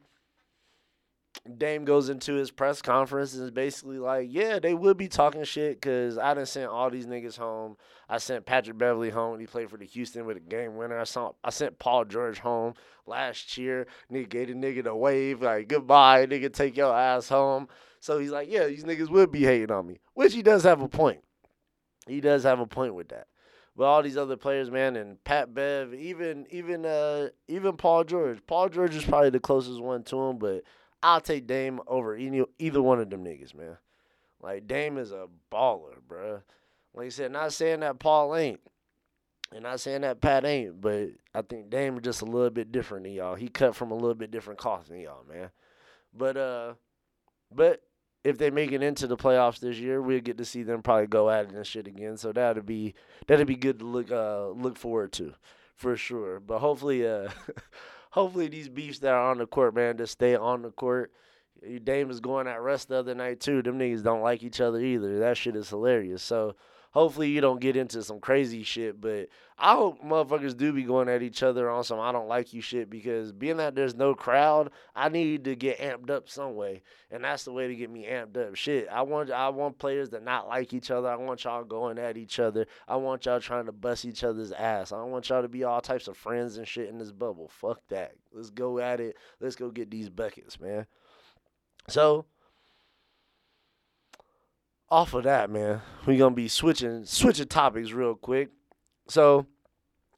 Dame 1.57 1.85
goes 1.85 2.09
into 2.09 2.35
his 2.35 2.51
press 2.51 2.83
conference 2.83 3.35
and 3.35 3.45
is 3.45 3.51
basically 3.51 3.99
like, 3.99 4.29
"Yeah, 4.31 4.59
they 4.59 4.75
would 4.75 4.97
be 4.97 5.09
talking 5.09 5.45
shit 5.45 5.77
because 5.81 6.19
I 6.19 6.35
didn't 6.35 6.49
send 6.49 6.67
all 6.67 6.91
these 6.91 7.07
niggas 7.07 7.39
home. 7.39 7.77
I 8.09 8.19
sent 8.19 8.47
Patrick 8.47 8.77
Beverley 8.77 9.11
home. 9.11 9.39
He 9.39 9.47
played 9.47 9.71
for 9.71 9.77
the 9.77 9.85
Houston 9.87 10.27
with 10.27 10.37
a 10.37 10.41
game 10.41 10.77
winner. 10.77 10.99
I 10.99 11.05
saw 11.05 11.33
I 11.45 11.51
sent 11.51 11.79
Paul 11.79 12.05
George 12.05 12.41
home 12.41 12.75
last 13.07 13.57
year. 13.57 13.87
Nigga 14.11 14.29
gave 14.29 14.49
the 14.49 14.55
nigga 14.55 14.85
the 14.85 14.95
wave 14.95 15.41
like 15.41 15.69
goodbye, 15.69 16.27
nigga, 16.27 16.53
take 16.53 16.77
your 16.77 16.95
ass 16.95 17.29
home. 17.29 17.69
So 18.01 18.19
he's 18.19 18.31
like, 18.31 18.51
yeah, 18.51 18.67
these 18.67 18.85
niggas 18.85 19.11
would 19.11 19.31
be 19.31 19.45
hating 19.45 19.71
on 19.71 19.87
me, 19.87 19.99
which 20.15 20.35
he 20.35 20.43
does 20.43 20.63
have 20.65 20.81
a 20.81 20.89
point. 20.89 21.23
he 22.07 22.21
does 22.21 22.45
have 22.45 22.61
a 22.61 22.67
point 22.67 22.95
with 22.95 23.09
that. 23.09 23.27
But 23.77 23.85
all 23.85 24.03
these 24.03 24.17
other 24.17 24.37
players, 24.37 24.71
man, 24.73 24.97
and 24.97 25.23
Pat 25.23 25.55
Bev, 25.55 25.95
even 25.95 26.47
even 26.51 26.85
uh 26.85 27.29
even 27.47 27.77
Paul 27.77 28.03
George. 28.03 28.45
Paul 28.45 28.69
George 28.69 28.97
is 28.97 29.05
probably 29.05 29.31
the 29.31 29.39
closest 29.39 29.81
one 29.81 30.03
to 30.05 30.21
him, 30.21 30.39
but 30.39 30.65
I'll 31.01 31.21
take 31.21 31.47
Dame 31.47 31.81
over 31.87 32.17
any, 32.17 32.45
either 32.59 32.83
one 32.83 32.99
of 32.99 33.09
them 33.09 33.25
niggas, 33.25 33.55
man. 33.55 33.79
Like 34.43 34.67
Dame 34.67 34.99
is 34.99 35.13
a 35.13 35.29
baller, 35.53 35.99
bruh. 36.09 36.43
Like 36.93 37.07
I 37.07 37.11
said, 37.11 37.31
not 37.31 37.53
saying 37.53 37.81
that 37.81 38.01
Paul 38.01 38.35
ain't, 38.35 38.61
and 39.53 39.63
not 39.63 39.79
saying 39.79 40.01
that 40.01 40.21
Pat 40.21 40.45
ain't, 40.45 40.81
but 40.81 41.11
I 41.33 41.43
think 41.43 41.71
Dame 41.71 41.99
is 41.99 42.03
just 42.03 42.23
a 42.23 42.27
little 42.27 42.51
bit 42.51 42.73
different 42.73 43.05
than 43.05 43.13
y'all. 43.13 43.37
He 43.37 43.49
cut 43.49 43.77
from 43.77 43.93
a 43.93 43.95
little 43.95 44.15
bit 44.15 44.33
different 44.33 44.59
cloth 44.59 44.89
than 44.89 44.99
y'all, 44.99 45.25
man. 45.29 45.51
But 46.13 46.37
uh, 46.37 46.75
but 47.55 47.83
if 48.25 48.39
they 48.39 48.51
make 48.51 48.73
it 48.73 48.83
into 48.83 49.07
the 49.07 49.17
playoffs 49.17 49.61
this 49.61 49.79
year, 49.79 50.03
we'll 50.03 50.21
get 50.21 50.39
to 50.39 50.45
see 50.45 50.63
them 50.63 50.83
probably 50.83 51.07
go 51.07 51.31
at 51.31 51.47
it 51.47 51.53
and 51.53 51.67
shit 51.67 51.87
again. 51.87 52.17
So 52.17 52.33
that'd 52.33 52.67
be 52.67 52.95
that'd 53.27 53.47
be 53.47 53.57
good 53.57 53.79
to 53.79 53.85
look 53.85 54.11
uh 54.11 54.49
look 54.49 54.77
forward 54.77 55.13
to, 55.13 55.35
for 55.77 55.97
sure. 55.97 56.41
But 56.41 56.59
hopefully 56.59 57.07
uh, 57.07 57.29
hopefully 58.11 58.49
these 58.49 58.69
beefs 58.69 58.99
that 59.01 59.13
are 59.13 59.31
on 59.31 59.39
the 59.39 59.47
court, 59.47 59.75
man, 59.75 59.97
just 59.97 60.13
stay 60.13 60.35
on 60.35 60.63
the 60.63 60.71
court. 60.71 61.13
Dame 61.83 62.11
is 62.11 62.21
going 62.21 62.47
at 62.47 62.63
rest 62.63 62.89
the 62.89 62.97
other 62.97 63.15
night 63.15 63.41
too. 63.41 63.63
Them 63.63 63.79
niggas 63.79 64.05
don't 64.05 64.23
like 64.23 64.43
each 64.43 64.61
other 64.61 64.81
either. 64.81 65.19
That 65.19 65.37
shit 65.37 65.57
is 65.57 65.69
hilarious. 65.69 66.23
So 66.23 66.55
hopefully 66.99 67.29
you 67.29 67.41
don't 67.41 67.61
get 67.61 67.77
into 67.77 68.03
some 68.03 68.19
crazy 68.19 68.65
shit. 68.65 69.01
But 69.01 69.29
I 69.57 69.75
hope 69.75 70.03
motherfuckers 70.03 70.57
do 70.57 70.73
be 70.73 70.83
going 70.83 71.09
at 71.09 71.23
each 71.23 71.45
other 71.45 71.71
on 71.71 71.85
some 71.85 72.01
I 72.01 72.11
don't 72.11 72.27
like 72.27 72.53
you 72.53 72.61
shit 72.61 72.91
because 72.91 73.31
being 73.31 73.59
that 73.59 73.77
there's 73.77 73.95
no 73.95 74.17
crowd, 74.17 74.73
I 74.97 75.09
need 75.09 75.45
to 75.45 75.55
get 75.55 75.79
amped 75.79 76.11
up 76.11 76.29
some 76.29 76.57
way, 76.57 76.83
and 77.11 77.23
that's 77.23 77.45
the 77.45 77.53
way 77.53 77.69
to 77.69 77.77
get 77.77 77.91
me 77.91 78.07
amped 78.07 78.37
up. 78.37 78.57
Shit, 78.57 78.89
I 78.91 79.03
want 79.03 79.31
I 79.31 79.49
want 79.51 79.79
players 79.79 80.09
to 80.11 80.21
not 80.21 80.49
like 80.49 80.75
each 80.75 80.91
other. 80.91 81.09
I 81.09 81.15
want 81.15 81.45
y'all 81.45 81.63
going 81.63 81.99
at 81.99 82.17
each 82.17 82.41
other. 82.41 82.67
I 82.89 82.97
want 82.97 83.27
y'all 83.27 83.41
trying 83.41 83.67
to 83.67 83.73
bust 83.73 84.05
each 84.05 84.25
other's 84.25 84.51
ass. 84.51 84.91
I 84.91 85.03
want 85.05 85.29
y'all 85.29 85.43
to 85.43 85.49
be 85.49 85.63
all 85.63 85.81
types 85.81 86.09
of 86.09 86.17
friends 86.17 86.59
and 86.59 86.67
shit 86.67 86.89
in 86.89 86.99
this 86.99 87.13
bubble. 87.13 87.49
Fuck 87.49 87.81
that. 87.89 88.15
Let's 88.33 88.51
go 88.51 88.81
at 88.81 89.01
it. 89.01 89.17
Let's 89.41 89.57
go 89.57 89.71
get 89.71 89.91
these 89.91 90.09
buckets, 90.09 90.59
man. 90.59 90.87
So 91.89 92.27
off 94.91 95.15
of 95.15 95.25
that, 95.25 95.51
man, 95.51 95.83
we're 96.07 96.19
gonna 96.19 96.35
be 96.35 96.49
switching 96.49 97.05
switching 97.05 97.47
topics 97.47 97.93
real 97.93 98.15
quick. 98.15 98.51
So, 99.09 99.47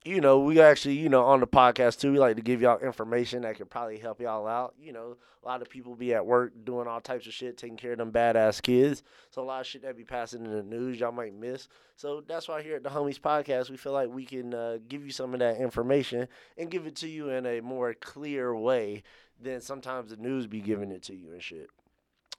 you 0.05 0.21
know, 0.21 0.41
we 0.41 0.61
actually, 0.61 0.97
you 0.97 1.09
know, 1.09 1.25
on 1.25 1.41
the 1.41 1.47
podcast 1.47 2.01
too, 2.01 2.13
we 2.13 2.19
like 2.19 2.37
to 2.37 2.43
give 2.43 2.61
y'all 2.61 2.79
information 2.79 3.43
that 3.43 3.57
could 3.57 3.71
probably 3.71 3.99
help 3.99 4.21
y'all 4.21 4.47
out. 4.47 4.75
You 4.81 4.93
know, 4.93 5.17
a 5.43 5.47
lot 5.47 5.63
of 5.63 5.69
people 5.69 5.95
be 5.95 6.15
at 6.15 6.25
work 6.25 6.53
doing 6.65 6.87
all 6.87 7.01
types 7.01 7.27
of 7.27 7.33
shit, 7.33 7.57
taking 7.57 7.77
care 7.77 7.93
of 7.93 7.99
them 7.99 8.13
badass 8.13 8.63
kids. 8.63 9.03
So 9.31 9.43
a 9.43 9.45
lot 9.45 9.61
of 9.61 9.67
shit 9.67 9.83
that 9.83 9.97
be 9.97 10.05
passing 10.05 10.45
in 10.45 10.53
the 10.53 10.63
news 10.63 11.01
y'all 11.01 11.13
might 11.13 11.35
miss. 11.35 11.69
So 11.97 12.23
that's 12.27 12.49
why 12.49 12.63
here 12.63 12.77
at 12.77 12.83
the 12.83 12.91
Homies 12.91 13.21
Podcast, 13.21 13.71
we 13.71 13.77
feel 13.77 13.93
like 13.93 14.09
we 14.09 14.25
can 14.25 14.55
uh, 14.55 14.79
give 14.89 15.05
you 15.05 15.13
some 15.13 15.35
of 15.35 15.41
that 15.41 15.59
information 15.59 16.29
and 16.57 16.71
give 16.71 16.87
it 16.87 16.97
to 16.97 17.09
you 17.09 17.31
in 17.31 17.45
a 17.47 17.61
more 17.61 17.95
clear 17.95 18.55
way 18.55 19.03
than 19.41 19.61
sometimes 19.61 20.11
the 20.11 20.17
news 20.17 20.47
be 20.47 20.61
giving 20.61 20.91
it 20.91 21.03
to 21.03 21.15
you 21.15 21.33
and 21.33 21.43
shit. 21.43 21.69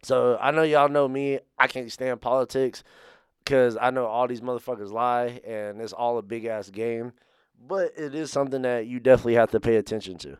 So 0.03 0.37
I 0.41 0.51
know 0.51 0.63
y'all 0.63 0.89
know 0.89 1.07
me. 1.07 1.39
I 1.57 1.67
can't 1.67 1.91
stand 1.91 2.21
politics 2.21 2.83
because 3.43 3.77
I 3.79 3.91
know 3.91 4.05
all 4.05 4.27
these 4.27 4.41
motherfuckers 4.41 4.91
lie 4.91 5.41
and 5.45 5.81
it's 5.81 5.93
all 5.93 6.17
a 6.17 6.23
big 6.23 6.45
ass 6.45 6.69
game. 6.69 7.13
But 7.67 7.93
it 7.95 8.15
is 8.15 8.31
something 8.31 8.63
that 8.63 8.87
you 8.87 8.99
definitely 8.99 9.35
have 9.35 9.51
to 9.51 9.59
pay 9.59 9.75
attention 9.75 10.17
to. 10.19 10.37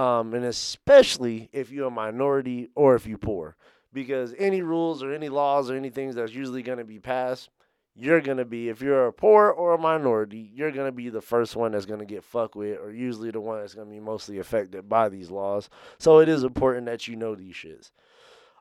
Um, 0.00 0.34
and 0.34 0.44
especially 0.44 1.48
if 1.52 1.70
you're 1.70 1.86
a 1.86 1.90
minority 1.90 2.68
or 2.74 2.94
if 2.94 3.06
you're 3.06 3.18
poor. 3.18 3.56
Because 3.92 4.34
any 4.38 4.60
rules 4.60 5.02
or 5.02 5.12
any 5.14 5.28
laws 5.28 5.70
or 5.70 5.76
anything 5.76 6.10
that's 6.10 6.34
usually 6.34 6.62
going 6.62 6.78
to 6.78 6.84
be 6.84 6.98
passed, 6.98 7.48
you're 7.96 8.20
going 8.20 8.38
to 8.38 8.44
be, 8.44 8.68
if 8.68 8.82
you're 8.82 9.06
a 9.06 9.12
poor 9.12 9.50
or 9.50 9.74
a 9.74 9.78
minority, 9.78 10.50
you're 10.52 10.72
going 10.72 10.88
to 10.88 10.92
be 10.92 11.08
the 11.10 11.20
first 11.20 11.54
one 11.54 11.72
that's 11.72 11.86
going 11.86 12.00
to 12.00 12.06
get 12.06 12.24
fucked 12.24 12.56
with, 12.56 12.78
or 12.80 12.90
usually 12.90 13.30
the 13.30 13.40
one 13.40 13.60
that's 13.60 13.74
going 13.74 13.86
to 13.86 13.94
be 13.94 14.00
mostly 14.00 14.38
affected 14.38 14.88
by 14.88 15.08
these 15.08 15.30
laws. 15.30 15.70
So 15.98 16.18
it 16.18 16.28
is 16.28 16.42
important 16.42 16.86
that 16.86 17.06
you 17.06 17.14
know 17.14 17.36
these 17.36 17.54
shits. 17.54 17.92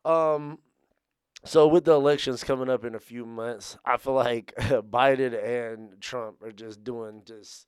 Um, 0.05 0.59
so 1.45 1.67
with 1.67 1.85
the 1.85 1.93
elections 1.93 2.43
coming 2.43 2.69
up 2.69 2.85
in 2.85 2.95
a 2.95 2.99
few 2.99 3.25
months, 3.25 3.77
I 3.85 3.97
feel 3.97 4.13
like 4.13 4.53
Biden 4.57 5.43
and 5.43 5.99
Trump 6.01 6.41
are 6.41 6.51
just 6.51 6.83
doing 6.83 7.23
just 7.25 7.67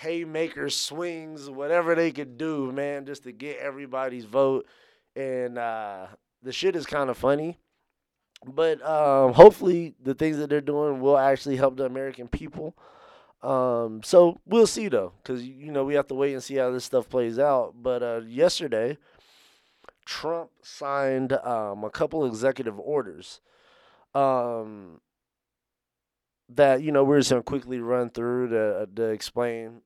haymaker 0.00 0.70
swings, 0.70 1.50
whatever 1.50 1.94
they 1.94 2.12
could 2.12 2.38
do, 2.38 2.70
man, 2.72 3.06
just 3.06 3.24
to 3.24 3.32
get 3.32 3.58
everybody's 3.58 4.24
vote. 4.24 4.66
And 5.16 5.58
uh, 5.58 6.06
the 6.42 6.52
shit 6.52 6.76
is 6.76 6.86
kind 6.86 7.10
of 7.10 7.18
funny. 7.18 7.58
But 8.46 8.80
um, 8.86 9.32
hopefully, 9.32 9.96
the 10.00 10.14
things 10.14 10.36
that 10.36 10.48
they're 10.48 10.60
doing 10.60 11.00
will 11.00 11.18
actually 11.18 11.56
help 11.56 11.76
the 11.76 11.84
American 11.84 12.28
people. 12.28 12.76
Um, 13.42 14.02
so 14.04 14.38
we'll 14.46 14.66
see 14.66 14.88
though, 14.88 15.12
because 15.22 15.44
you 15.44 15.72
know 15.72 15.84
we 15.84 15.94
have 15.94 16.06
to 16.08 16.14
wait 16.14 16.34
and 16.34 16.42
see 16.42 16.56
how 16.56 16.70
this 16.70 16.84
stuff 16.84 17.08
plays 17.08 17.38
out. 17.38 17.74
But 17.80 18.02
uh, 18.02 18.20
yesterday, 18.26 18.98
Trump 20.08 20.48
signed 20.62 21.34
um, 21.34 21.84
a 21.84 21.90
couple 21.90 22.24
executive 22.24 22.80
orders 22.80 23.42
um, 24.14 25.02
that 26.48 26.82
you 26.82 26.90
know 26.90 27.04
we're 27.04 27.18
just 27.18 27.28
gonna 27.28 27.42
quickly 27.42 27.78
run 27.78 28.08
through 28.08 28.48
to 28.48 28.88
to 28.96 29.02
explain 29.10 29.82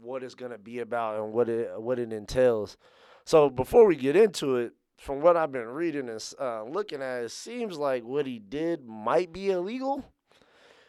what 0.00 0.22
it's 0.22 0.34
gonna 0.34 0.56
be 0.56 0.78
about 0.78 1.22
and 1.22 1.34
what 1.34 1.50
it 1.50 1.70
what 1.78 1.98
it 1.98 2.14
entails. 2.14 2.78
So 3.26 3.50
before 3.50 3.84
we 3.84 3.94
get 3.94 4.16
into 4.16 4.56
it, 4.56 4.72
from 4.96 5.20
what 5.20 5.36
I've 5.36 5.52
been 5.52 5.68
reading 5.68 6.08
and 6.08 6.34
uh, 6.40 6.64
looking 6.64 7.02
at, 7.02 7.24
it 7.24 7.30
seems 7.30 7.76
like 7.76 8.04
what 8.04 8.24
he 8.24 8.38
did 8.38 8.86
might 8.86 9.34
be 9.34 9.50
illegal. 9.50 10.02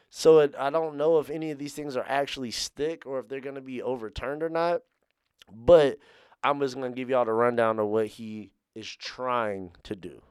So 0.10 0.40
it, 0.40 0.56
I 0.58 0.70
don't 0.70 0.96
know 0.96 1.20
if 1.20 1.30
any 1.30 1.52
of 1.52 1.60
these 1.60 1.74
things 1.74 1.98
are 1.98 2.06
actually 2.08 2.52
stick 2.52 3.06
or 3.06 3.20
if 3.20 3.28
they're 3.28 3.42
gonna 3.42 3.60
be 3.60 3.82
overturned 3.82 4.42
or 4.42 4.50
not. 4.50 4.84
But 5.52 5.98
I'm 6.42 6.62
just 6.62 6.76
gonna 6.76 6.92
give 6.92 7.10
y'all 7.10 7.26
the 7.26 7.34
rundown 7.34 7.78
of 7.80 7.88
what 7.88 8.08
he 8.08 8.52
is 8.80 8.90
trying 8.96 9.72
to 9.84 9.96
do. 9.96 10.22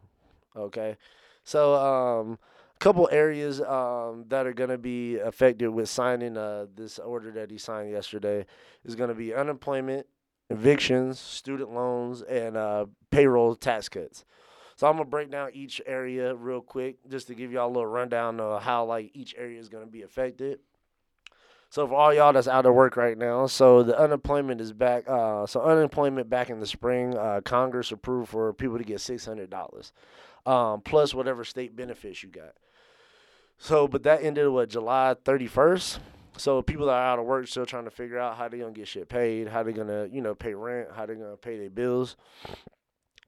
Okay, 0.56 0.96
so 1.44 1.74
um, 1.74 2.38
a 2.74 2.78
couple 2.78 3.08
areas 3.12 3.60
um, 3.60 4.24
that 4.28 4.46
are 4.46 4.52
going 4.52 4.70
to 4.70 4.78
be 4.78 5.18
affected 5.18 5.68
with 5.68 5.88
signing 5.88 6.36
uh, 6.36 6.66
this 6.74 6.98
order 6.98 7.30
that 7.32 7.50
he 7.50 7.58
signed 7.58 7.90
yesterday 7.90 8.46
is 8.84 8.96
going 8.96 9.08
to 9.08 9.14
be 9.14 9.34
unemployment, 9.34 10.06
evictions, 10.50 11.20
student 11.20 11.72
loans, 11.72 12.22
and 12.22 12.56
uh, 12.56 12.86
payroll 13.10 13.54
tax 13.54 13.88
cuts. 13.88 14.24
So 14.76 14.86
I'm 14.86 14.92
gonna 14.92 15.06
break 15.06 15.28
down 15.28 15.50
each 15.54 15.82
area 15.86 16.36
real 16.36 16.60
quick, 16.60 16.98
just 17.10 17.26
to 17.26 17.34
give 17.34 17.50
y'all 17.50 17.66
a 17.66 17.74
little 17.74 17.86
rundown 17.86 18.38
of 18.38 18.62
how 18.62 18.84
like 18.84 19.10
each 19.12 19.34
area 19.36 19.58
is 19.58 19.68
gonna 19.68 19.86
be 19.86 20.02
affected. 20.02 20.60
So 21.70 21.86
for 21.86 21.94
all 21.94 22.14
y'all 22.14 22.32
that's 22.32 22.48
out 22.48 22.64
of 22.64 22.74
work 22.74 22.96
right 22.96 23.16
now, 23.16 23.46
so 23.46 23.82
the 23.82 23.98
unemployment 23.98 24.60
is 24.60 24.72
back. 24.72 25.04
Uh, 25.06 25.46
so 25.46 25.60
unemployment 25.60 26.30
back 26.30 26.48
in 26.48 26.60
the 26.60 26.66
spring, 26.66 27.16
uh, 27.16 27.42
Congress 27.44 27.92
approved 27.92 28.30
for 28.30 28.52
people 28.54 28.78
to 28.78 28.84
get 28.84 29.00
six 29.00 29.26
hundred 29.26 29.50
dollars, 29.50 29.92
um, 30.46 30.80
plus 30.80 31.12
whatever 31.12 31.44
state 31.44 31.76
benefits 31.76 32.22
you 32.22 32.30
got. 32.30 32.54
So, 33.58 33.86
but 33.86 34.02
that 34.04 34.22
ended 34.22 34.48
what 34.48 34.70
July 34.70 35.14
thirty 35.24 35.46
first. 35.46 36.00
So 36.38 36.62
people 36.62 36.86
that 36.86 36.92
are 36.92 37.12
out 37.12 37.18
of 37.18 37.26
work 37.26 37.48
still 37.48 37.66
trying 37.66 37.84
to 37.84 37.90
figure 37.90 38.18
out 38.18 38.36
how 38.36 38.48
they 38.48 38.58
gonna 38.58 38.72
get 38.72 38.88
shit 38.88 39.08
paid, 39.08 39.48
how 39.48 39.62
they 39.62 39.72
gonna 39.72 40.08
you 40.10 40.22
know 40.22 40.34
pay 40.34 40.54
rent, 40.54 40.88
how 40.96 41.04
they 41.04 41.14
gonna 41.14 41.36
pay 41.36 41.58
their 41.58 41.68
bills. 41.68 42.16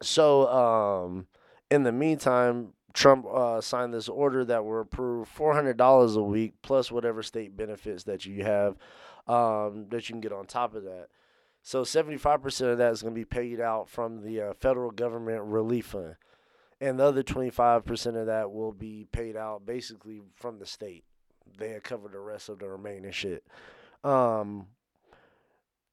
So 0.00 0.48
um, 0.48 1.26
in 1.70 1.82
the 1.82 1.92
meantime, 1.92 2.72
Trump 2.92 3.26
uh, 3.26 3.60
signed 3.60 3.94
this 3.94 4.08
order 4.08 4.44
that 4.44 4.64
will 4.64 4.80
approve 4.80 5.28
four 5.28 5.54
hundred 5.54 5.76
dollars 5.76 6.16
a 6.16 6.22
week 6.22 6.54
plus 6.62 6.90
whatever 6.90 7.22
state 7.22 7.56
benefits 7.56 8.04
that 8.04 8.26
you 8.26 8.42
have 8.44 8.76
um, 9.28 9.86
that 9.90 10.08
you 10.08 10.14
can 10.14 10.20
get 10.20 10.32
on 10.32 10.46
top 10.46 10.74
of 10.74 10.84
that. 10.84 11.08
So 11.62 11.84
seventy 11.84 12.16
five 12.16 12.42
percent 12.42 12.70
of 12.70 12.78
that 12.78 12.92
is 12.92 13.02
going 13.02 13.14
to 13.14 13.20
be 13.20 13.24
paid 13.24 13.60
out 13.60 13.88
from 13.88 14.22
the 14.22 14.40
uh, 14.40 14.52
federal 14.54 14.90
government 14.90 15.42
relief 15.44 15.86
fund, 15.86 16.16
and 16.80 16.98
the 16.98 17.04
other 17.04 17.22
twenty 17.22 17.50
five 17.50 17.84
percent 17.84 18.16
of 18.16 18.26
that 18.26 18.50
will 18.50 18.72
be 18.72 19.06
paid 19.12 19.36
out 19.36 19.66
basically 19.66 20.20
from 20.34 20.58
the 20.58 20.66
state. 20.66 21.04
They 21.58 21.78
cover 21.82 22.08
the 22.08 22.18
rest 22.18 22.48
of 22.48 22.58
the 22.58 22.68
remaining 22.68 23.12
shit. 23.12 23.44
Um, 24.02 24.68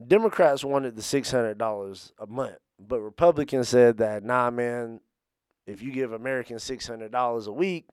Democrats 0.06 0.63
wanted 0.63 0.96
the 0.96 1.01
six 1.01 1.32
hundred 1.32 1.58
dollars 1.58 2.13
a 2.18 2.27
month, 2.27 2.58
but 2.80 3.01
Republicans 3.01 3.68
said 3.70 3.98
that 3.98 4.24
nah, 4.24 4.50
man, 4.50 5.01
if 5.67 5.81
you 5.81 5.91
give 5.91 6.13
Americans 6.13 6.63
six 6.63 6.88
hundred 6.88 7.12
dollars 7.12 7.47
a 7.47 7.51
week, 7.51 7.86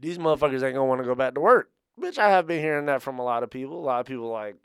these 0.00 0.18
motherfuckers 0.18 0.62
ain't 0.62 0.74
gonna 0.74 0.84
want 0.84 1.00
to 1.00 1.06
go 1.06 1.14
back 1.14 1.34
to 1.34 1.40
work. 1.40 1.70
Bitch, 2.00 2.18
I 2.18 2.30
have 2.30 2.46
been 2.46 2.60
hearing 2.60 2.86
that 2.86 3.02
from 3.02 3.18
a 3.18 3.24
lot 3.24 3.42
of 3.42 3.50
people. 3.50 3.78
A 3.78 3.84
lot 3.84 4.00
of 4.00 4.06
people 4.06 4.30
like, 4.30 4.56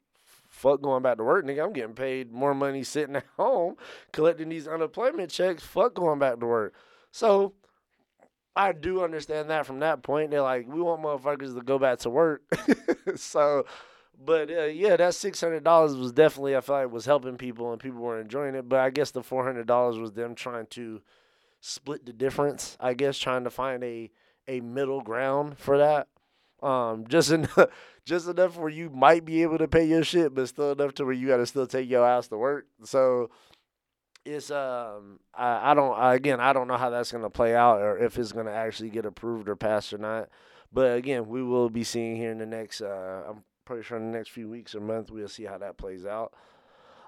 fuck 0.48 0.82
going 0.82 1.04
back 1.04 1.18
to 1.18 1.24
work, 1.24 1.46
nigga. 1.46 1.64
I'm 1.64 1.74
getting 1.74 1.94
paid 1.94 2.32
more 2.32 2.54
money 2.54 2.84
sitting 2.84 3.16
at 3.18 3.26
home 3.38 3.76
collecting 4.12 4.50
these 4.50 4.68
unemployment 4.68 5.32
checks. 5.32 5.64
Fuck 5.64 5.96
going 5.96 6.20
back 6.20 6.40
to 6.40 6.46
work. 6.46 6.74
So 7.12 7.54
I 8.56 8.74
do 8.74 9.04
understand 9.04 9.50
that 9.50 9.66
from 9.66 9.80
that 9.80 10.04
point. 10.04 10.32
They're 10.32 10.42
like, 10.42 10.68
we 10.68 10.82
want 10.82 11.02
motherfuckers 11.02 11.56
to 11.56 11.62
go 11.62 11.80
back 11.80 12.00
to 12.00 12.10
work. 12.10 12.42
so, 13.16 13.66
but 14.24 14.52
uh, 14.52 14.66
yeah, 14.66 14.98
that 14.98 15.16
six 15.16 15.40
hundred 15.40 15.64
dollars 15.64 15.96
was 15.96 16.12
definitely 16.12 16.56
I 16.56 16.62
feel 16.62 16.76
like 16.76 16.92
was 16.92 17.06
helping 17.06 17.38
people 17.38 17.72
and 17.72 17.80
people 17.80 18.02
were 18.02 18.20
enjoying 18.20 18.56
it. 18.56 18.68
But 18.68 18.80
I 18.80 18.90
guess 18.90 19.12
the 19.12 19.24
four 19.24 19.44
hundred 19.44 19.68
dollars 19.68 19.98
was 19.98 20.12
them 20.12 20.36
trying 20.36 20.66
to 20.72 21.02
split 21.62 22.06
the 22.06 22.14
difference. 22.14 22.78
I 22.80 22.94
guess 22.94 23.18
trying 23.18 23.44
to 23.44 23.50
find 23.50 23.84
a 23.84 24.12
a 24.48 24.62
middle 24.62 25.02
ground 25.02 25.58
for 25.58 25.78
that. 25.78 26.08
Um, 26.62 27.06
just 27.08 27.32
enough, 27.32 27.68
just 28.06 28.28
enough 28.28 28.58
where 28.58 28.70
you 28.70 28.90
might 28.90 29.26
be 29.26 29.44
able 29.44 29.58
to 29.60 29.68
pay 29.68 29.86
your 29.86 30.04
shit, 30.04 30.34
but 30.34 30.48
still 30.48 30.72
enough 30.72 30.94
to 30.96 31.06
where 31.06 31.14
you 31.14 31.28
got 31.28 31.38
to 31.38 31.46
still 31.46 31.68
take 31.68 31.90
your 31.90 32.06
ass 32.06 32.28
to 32.30 32.38
work. 32.38 32.66
So 32.84 33.30
it's 34.26 34.52
um, 34.52 35.20
I, 35.34 35.72
I 35.72 35.74
don't 35.74 35.96
again 36.14 36.40
I 36.40 36.54
don't 36.54 36.68
know 36.68 36.78
how 36.78 36.90
that's 36.90 37.12
gonna 37.12 37.30
play 37.30 37.56
out 37.56 37.82
or 37.82 37.98
if 37.98 38.18
it's 38.18 38.32
gonna 38.32 38.52
actually 38.52 38.90
get 38.90 39.06
approved 39.06 39.48
or 39.50 39.56
passed 39.56 39.94
or 39.94 39.98
not. 39.98 40.30
But 40.72 40.98
again, 40.98 41.28
we 41.28 41.42
will 41.42 41.70
be 41.70 41.84
seeing 41.84 42.16
here 42.16 42.32
in 42.32 42.38
the 42.38 42.46
next 42.46 42.82
uh, 42.82 43.24
I'm 43.28 43.44
pretty 43.66 43.84
sure 43.84 43.98
in 43.98 44.12
the 44.12 44.18
next 44.18 44.30
few 44.30 44.50
weeks 44.50 44.76
or 44.76 44.82
month 44.82 45.12
we'll 45.12 45.28
see 45.28 45.46
how 45.46 45.58
that 45.58 45.78
plays 45.78 46.06
out. 46.06 46.34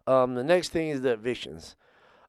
Um, 0.07 0.35
the 0.35 0.43
next 0.43 0.69
thing 0.69 0.89
is 0.89 1.01
the 1.01 1.11
evictions. 1.11 1.75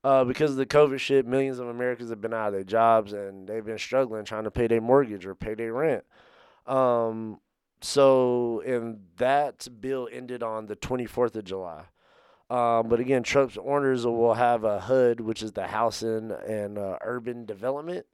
Uh, 0.04 0.25
because 0.25 0.50
of 0.50 0.56
the 0.56 0.66
COVID 0.66 0.99
shit, 0.99 1.26
millions 1.26 1.61
of 1.61 1.68
Americans 1.68 2.11
have 2.11 2.21
been 2.21 2.35
out 2.35 2.49
of 2.49 2.54
their 2.54 2.64
jobs 2.64 3.12
and 3.12 3.47
they've 3.47 3.64
been 3.64 3.78
struggling 3.78 4.25
trying 4.25 4.44
to 4.44 4.50
pay 4.50 4.66
their 4.66 4.80
mortgage 4.80 5.25
or 5.26 5.35
pay 5.35 5.54
their 5.54 5.73
rent. 5.73 6.04
Um, 6.66 7.38
so, 7.80 8.62
and 8.66 9.00
that 9.18 9.68
bill 9.80 10.09
ended 10.11 10.42
on 10.42 10.66
the 10.66 10.76
24th 10.76 11.37
of 11.37 11.44
July. 11.44 11.85
Um, 12.50 12.88
but 12.88 13.00
again, 13.00 13.23
Trump's 13.23 13.56
orders 13.56 14.04
will 14.04 14.35
have 14.35 14.64
a 14.64 14.80
HUD, 14.80 15.21
which 15.21 15.42
is 15.42 15.52
the 15.52 15.68
Housing 15.68 16.32
and 16.47 16.78
uh, 16.78 16.99
Urban 17.02 17.47
Development. 17.47 18.04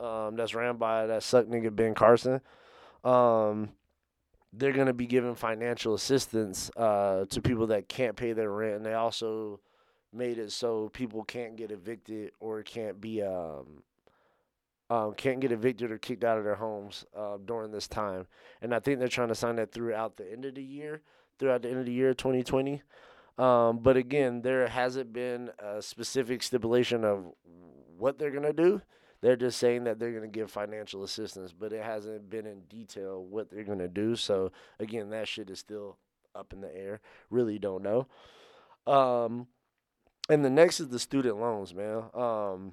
Um, 0.00 0.36
that's 0.36 0.54
ran 0.54 0.76
by 0.76 1.06
that 1.06 1.22
suck 1.22 1.46
nigga 1.46 1.74
Ben 1.74 1.94
Carson. 1.94 2.40
Um, 3.04 3.70
they're 4.52 4.72
going 4.72 4.88
to 4.88 4.92
be 4.92 5.06
giving 5.06 5.34
financial 5.34 5.94
assistance 5.94 6.70
uh, 6.76 7.26
to 7.26 7.40
people 7.40 7.68
that 7.68 7.88
can't 7.88 8.16
pay 8.16 8.32
their 8.32 8.50
rent, 8.50 8.76
and 8.76 8.86
they 8.86 8.94
also 8.94 9.60
made 10.12 10.38
it 10.38 10.52
so 10.52 10.88
people 10.90 11.24
can't 11.24 11.56
get 11.56 11.70
evicted 11.70 12.32
or 12.40 12.62
can't 12.62 13.00
be 13.00 13.22
um, 13.22 13.82
um, 14.88 15.14
can't 15.14 15.40
get 15.40 15.52
evicted 15.52 15.90
or 15.90 15.98
kicked 15.98 16.24
out 16.24 16.38
of 16.38 16.44
their 16.44 16.54
homes 16.54 17.04
uh, 17.16 17.38
during 17.44 17.72
this 17.72 17.88
time. 17.88 18.26
And 18.62 18.74
I 18.74 18.78
think 18.78 18.98
they're 18.98 19.08
trying 19.08 19.28
to 19.28 19.34
sign 19.34 19.56
that 19.56 19.72
throughout 19.72 20.16
the 20.16 20.30
end 20.30 20.44
of 20.44 20.54
the 20.54 20.62
year, 20.62 21.02
throughout 21.38 21.62
the 21.62 21.70
end 21.70 21.80
of 21.80 21.86
the 21.86 21.92
year 21.92 22.14
2020. 22.14 22.82
Um, 23.38 23.78
but 23.78 23.96
again, 23.96 24.42
there 24.42 24.66
hasn't 24.68 25.12
been 25.12 25.50
a 25.58 25.82
specific 25.82 26.42
stipulation 26.42 27.04
of 27.04 27.32
what 27.98 28.18
they're 28.18 28.30
gonna 28.30 28.52
do. 28.52 28.80
They're 29.20 29.36
just 29.36 29.58
saying 29.58 29.84
that 29.84 29.98
they're 29.98 30.12
gonna 30.12 30.28
give 30.28 30.50
financial 30.50 31.02
assistance, 31.02 31.52
but 31.52 31.72
it 31.72 31.82
hasn't 31.82 32.30
been 32.30 32.46
in 32.46 32.60
detail 32.62 33.24
what 33.24 33.50
they're 33.50 33.64
gonna 33.64 33.88
do. 33.88 34.16
So 34.16 34.52
again, 34.78 35.10
that 35.10 35.28
shit 35.28 35.50
is 35.50 35.58
still 35.58 35.98
up 36.34 36.52
in 36.52 36.60
the 36.60 36.74
air. 36.74 37.00
Really 37.28 37.58
don't 37.58 37.82
know. 37.82 38.06
Um, 38.90 39.48
and 40.28 40.44
the 40.44 40.50
next 40.50 40.80
is 40.80 40.88
the 40.88 40.98
student 40.98 41.38
loans, 41.38 41.74
man. 41.74 42.04
Um, 42.14 42.72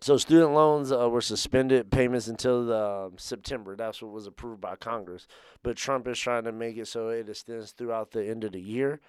so 0.00 0.16
student 0.16 0.52
loans 0.52 0.92
uh, 0.92 1.08
were 1.08 1.20
suspended 1.20 1.90
payments 1.90 2.28
until 2.28 2.72
uh, 2.72 3.08
September. 3.16 3.76
That's 3.76 4.02
what 4.02 4.12
was 4.12 4.26
approved 4.26 4.60
by 4.60 4.76
Congress. 4.76 5.26
But 5.62 5.76
Trump 5.76 6.06
is 6.08 6.18
trying 6.18 6.44
to 6.44 6.52
make 6.52 6.76
it 6.76 6.86
so 6.86 7.08
it 7.08 7.28
extends 7.28 7.72
throughout 7.72 8.10
the 8.10 8.26
end 8.28 8.44
of 8.44 8.52
the 8.52 8.60
year. 8.60 9.00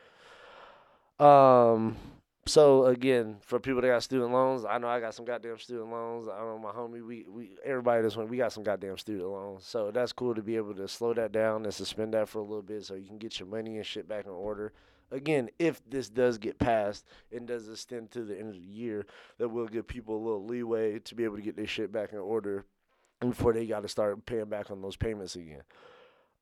Um. 1.19 1.97
So 2.45 2.85
again, 2.85 3.39
for 3.41 3.59
people 3.59 3.81
that 3.81 3.89
got 3.89 4.03
student 4.03 4.31
loans, 4.31 4.63
I 4.63 4.77
know 4.77 4.87
I 4.87 5.01
got 5.01 5.13
some 5.13 5.25
goddamn 5.25 5.57
student 5.57 5.91
loans. 5.91 6.29
I 6.29 6.39
know 6.39 6.57
my 6.57 6.71
homie, 6.71 7.05
we 7.05 7.25
we 7.29 7.49
everybody 7.65 8.01
this 8.01 8.15
one, 8.15 8.29
we 8.29 8.37
got 8.37 8.53
some 8.53 8.63
goddamn 8.63 8.97
student 8.97 9.27
loans. 9.27 9.65
So 9.65 9.91
that's 9.91 10.13
cool 10.13 10.33
to 10.33 10.41
be 10.41 10.55
able 10.55 10.73
to 10.75 10.87
slow 10.87 11.13
that 11.15 11.33
down 11.33 11.65
and 11.65 11.73
suspend 11.73 12.13
that 12.13 12.29
for 12.29 12.39
a 12.39 12.43
little 12.43 12.61
bit, 12.61 12.85
so 12.85 12.95
you 12.95 13.05
can 13.05 13.17
get 13.17 13.37
your 13.37 13.49
money 13.49 13.75
and 13.75 13.85
shit 13.85 14.07
back 14.07 14.25
in 14.25 14.31
order. 14.31 14.71
Again, 15.11 15.49
if 15.57 15.81
this 15.89 16.09
does 16.09 16.37
get 16.37 16.59
passed 16.59 17.05
and 17.31 17.47
does 17.47 17.69
extend 17.69 18.11
to 18.11 18.23
the 18.23 18.37
end 18.37 18.55
of 18.55 18.61
the 18.61 18.67
year, 18.67 19.05
that 19.37 19.49
will 19.49 19.67
give 19.67 19.87
people 19.87 20.15
a 20.15 20.23
little 20.23 20.45
leeway 20.45 20.99
to 20.99 21.15
be 21.15 21.23
able 21.23 21.37
to 21.37 21.41
get 21.41 21.55
their 21.55 21.67
shit 21.67 21.91
back 21.91 22.11
in 22.11 22.19
order 22.19 22.65
before 23.21 23.53
they 23.53 23.65
got 23.65 23.81
to 23.81 23.87
start 23.87 24.25
paying 24.25 24.45
back 24.45 24.69
on 24.69 24.81
those 24.81 24.95
payments 24.95 25.35
again. 25.35 25.63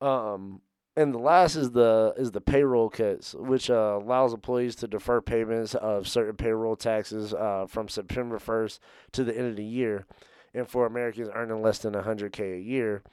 Um, 0.02 0.62
and 0.98 1.14
the 1.14 1.20
last 1.20 1.56
is 1.56 1.72
the 1.72 2.14
is 2.18 2.32
the 2.32 2.42
payroll 2.42 2.90
cuts, 2.90 3.34
which 3.34 3.70
uh, 3.70 4.00
allows 4.02 4.34
employees 4.34 4.76
to 4.78 4.88
defer 4.88 5.22
payments 5.22 5.76
of 5.76 6.08
certain 6.08 6.36
payroll 6.36 6.76
taxes 6.76 7.34
uh, 7.34 7.66
from 7.68 7.90
September 7.90 8.40
1st 8.40 8.80
to 9.12 9.24
the 9.24 9.38
end 9.38 9.48
of 9.48 9.56
the 9.58 9.66
year, 9.66 10.06
and 10.54 10.68
for 10.68 10.86
Americans 10.86 11.30
earning 11.34 11.62
less 11.62 11.80
than 11.80 11.94
100k 11.94 12.58
a 12.58 12.62
year. 12.62 13.04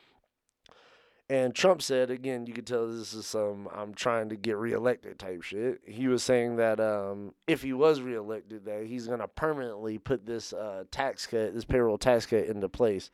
And 1.30 1.54
Trump 1.54 1.80
said 1.80 2.10
again, 2.10 2.46
you 2.46 2.52
could 2.52 2.66
tell 2.66 2.86
this 2.86 3.14
is 3.14 3.26
some 3.26 3.68
I'm 3.74 3.94
trying 3.94 4.28
to 4.30 4.36
get 4.36 4.56
reelected 4.56 5.18
type 5.18 5.42
shit. 5.42 5.80
He 5.86 6.08
was 6.08 6.22
saying 6.22 6.56
that 6.56 6.78
um, 6.78 7.32
if 7.46 7.62
he 7.62 7.72
was 7.72 8.00
reelected, 8.00 8.66
that 8.66 8.84
he's 8.86 9.06
gonna 9.06 9.28
permanently 9.28 9.98
put 9.98 10.26
this 10.26 10.52
uh, 10.52 10.84
tax 10.90 11.26
cut, 11.26 11.54
this 11.54 11.64
payroll 11.64 11.96
tax 11.96 12.26
cut, 12.26 12.44
into 12.44 12.68
place. 12.68 13.10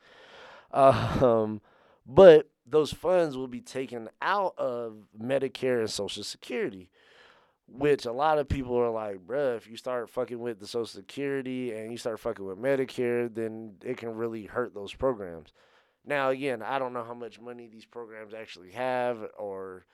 um, 0.73 1.61
but 2.05 2.49
those 2.65 2.91
funds 2.91 3.37
will 3.37 3.47
be 3.47 3.61
taken 3.61 4.09
out 4.21 4.53
of 4.57 4.97
Medicare 5.19 5.79
and 5.79 5.89
Social 5.89 6.23
Security, 6.23 6.89
which 7.67 8.05
a 8.05 8.11
lot 8.11 8.37
of 8.37 8.47
people 8.47 8.75
are 8.75 8.89
like, 8.89 9.25
bruh, 9.25 9.57
if 9.57 9.67
you 9.67 9.77
start 9.77 10.09
fucking 10.09 10.39
with 10.39 10.59
the 10.59 10.67
Social 10.67 10.85
Security 10.85 11.71
and 11.71 11.91
you 11.91 11.97
start 11.97 12.19
fucking 12.19 12.45
with 12.45 12.57
Medicare, 12.57 13.33
then 13.33 13.75
it 13.83 13.97
can 13.97 14.15
really 14.15 14.45
hurt 14.45 14.73
those 14.73 14.93
programs. 14.93 15.53
Now, 16.09 16.31
again, 16.31 16.63
I 16.63 16.79
don't 16.79 16.93
know 16.93 17.03
how 17.03 17.13
much 17.13 17.39
money 17.39 17.69
these 17.71 17.85
programs 17.85 18.33
actually 18.33 18.71
have, 18.71 19.19
or, 19.37 19.85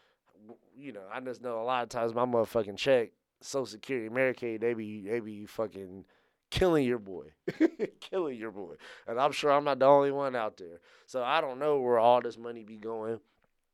you 0.77 0.93
know, 0.93 1.01
I 1.13 1.19
just 1.19 1.41
know 1.41 1.59
a 1.59 1.63
lot 1.65 1.83
of 1.83 1.89
times 1.89 2.13
my 2.13 2.23
motherfucking 2.23 2.77
check, 2.77 3.09
Social 3.41 3.65
Security, 3.65 4.07
Medicaid, 4.07 4.61
they 4.61 4.73
be, 4.73 5.01
they 5.05 5.19
be 5.19 5.45
fucking 5.45 6.05
killing 6.49 6.85
your 6.85 6.99
boy, 6.99 7.33
killing 7.99 8.37
your 8.37 8.51
boy. 8.51 8.75
And 9.07 9.19
I'm 9.19 9.33
sure 9.33 9.51
I'm 9.51 9.65
not 9.65 9.79
the 9.79 9.87
only 9.87 10.11
one 10.11 10.37
out 10.37 10.55
there. 10.55 10.79
So 11.05 11.21
I 11.21 11.41
don't 11.41 11.59
know 11.59 11.81
where 11.81 11.99
all 11.99 12.21
this 12.21 12.37
money 12.37 12.63
be 12.63 12.77
going 12.77 13.19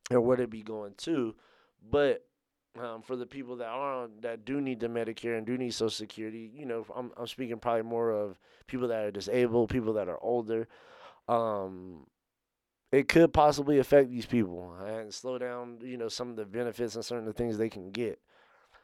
or 0.10 0.19
where 0.19 0.41
it 0.41 0.49
be 0.49 0.63
going 0.63 0.95
to, 0.97 1.36
but 1.91 2.25
um, 2.82 3.04
for 3.04 3.15
the 3.15 3.27
people 3.27 3.58
that 3.58 3.67
are 3.67 4.08
that 4.21 4.45
do 4.45 4.60
need 4.62 4.80
the 4.80 4.88
Medicare 4.88 5.38
and 5.38 5.45
do 5.45 5.60
need 5.60 5.75
Social 5.75 5.91
Security, 5.91 6.49
you 6.56 6.65
know, 6.65 6.88
I'm 6.95 7.12
I'm 7.17 7.27
speaking 7.27 7.60
probably 7.60 7.84
more 7.84 8.10
of 8.10 8.39
people 8.65 8.88
that 8.88 9.04
are 9.04 9.12
disabled, 9.12 9.69
people 9.69 9.93
that 9.93 10.10
are 10.10 10.19
older. 10.23 10.67
Um, 11.27 12.08
it 12.91 13.08
could 13.08 13.34
possibly 13.34 13.80
affect 13.80 14.10
these 14.10 14.25
people 14.25 14.75
and 14.86 15.13
slow 15.13 15.38
down, 15.38 15.80
you 15.82 15.97
know, 15.97 16.10
some 16.10 16.30
of 16.30 16.36
the 16.36 16.45
benefits 16.45 16.95
and 16.95 17.06
certain 17.06 17.32
things 17.34 17.58
they 17.58 17.69
can 17.69 17.91
get. 17.91 18.19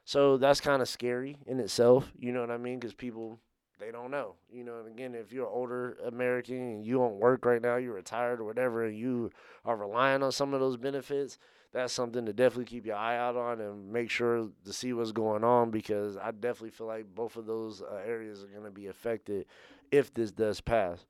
So 0.05 0.37
that's 0.37 0.61
kind 0.61 0.81
of 0.81 0.87
scary 0.87 1.37
in 1.45 1.59
itself, 1.59 2.11
you 2.17 2.31
know 2.31 2.41
what 2.41 2.51
I 2.51 2.57
mean? 2.57 2.79
Because 2.79 2.93
people 2.93 3.39
they 3.79 3.91
don't 3.91 4.11
know. 4.11 4.35
You 4.51 4.63
know, 4.63 4.79
and 4.79 4.87
again, 4.87 5.15
if 5.15 5.31
you're 5.31 5.47
older 5.47 5.97
American 6.05 6.55
and 6.55 6.85
you 6.85 6.95
don't 6.95 7.19
work 7.19 7.45
right 7.45 7.61
now, 7.61 7.75
you're 7.75 7.93
retired 7.93 8.39
or 8.39 8.45
whatever, 8.45 8.85
and 8.85 8.97
you 8.97 9.31
are 9.65 9.75
relying 9.75 10.23
on 10.23 10.31
some 10.31 10.53
of 10.53 10.59
those 10.59 10.77
benefits, 10.77 11.37
that's 11.73 11.93
something 11.93 12.25
to 12.25 12.33
definitely 12.33 12.65
keep 12.65 12.85
your 12.85 12.95
eye 12.95 13.17
out 13.17 13.35
on 13.35 13.61
and 13.61 13.91
make 13.91 14.09
sure 14.09 14.49
to 14.65 14.73
see 14.73 14.93
what's 14.93 15.11
going 15.11 15.43
on 15.43 15.69
because 15.69 16.17
I 16.17 16.31
definitely 16.31 16.71
feel 16.71 16.87
like 16.87 17.13
both 17.13 17.35
of 17.35 17.45
those 17.45 17.81
uh, 17.81 17.95
areas 18.05 18.43
are 18.43 18.47
going 18.47 18.63
to 18.63 18.71
be 18.71 18.87
affected 18.87 19.45
if 19.91 20.13
this 20.13 20.31
does 20.31 20.61
pass. 20.61 21.05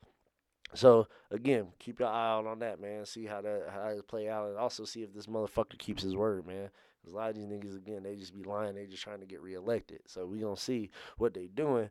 So 0.74 1.08
again, 1.32 1.68
keep 1.80 2.00
your 2.00 2.10
eye 2.10 2.34
out 2.34 2.46
on 2.46 2.60
that, 2.60 2.82
man. 2.82 3.06
See 3.06 3.26
how 3.26 3.42
that 3.42 3.70
how 3.74 3.88
it 3.90 4.08
play 4.08 4.30
out, 4.30 4.50
and 4.50 4.58
also 4.58 4.86
see 4.86 5.04
if 5.04 5.14
this 5.14 5.28
motherfucker 5.28 5.78
keeps 5.78 6.04
his 6.04 6.16
word, 6.16 6.46
man. 6.46 6.70
Cause 7.04 7.14
a 7.14 7.16
lot 7.16 7.30
of 7.30 7.36
these 7.36 7.46
niggas, 7.46 7.78
again, 7.78 8.04
they 8.04 8.16
just 8.16 8.36
be 8.36 8.44
lying. 8.44 8.76
They 8.76 8.86
just 8.86 9.04
trying 9.04 9.22
to 9.22 9.26
get 9.26 9.42
reelected. 9.42 10.02
So 10.08 10.26
we 10.26 10.40
gonna 10.40 10.58
see 10.58 10.90
what 11.18 11.34
they 11.34 11.48
doing 11.48 11.90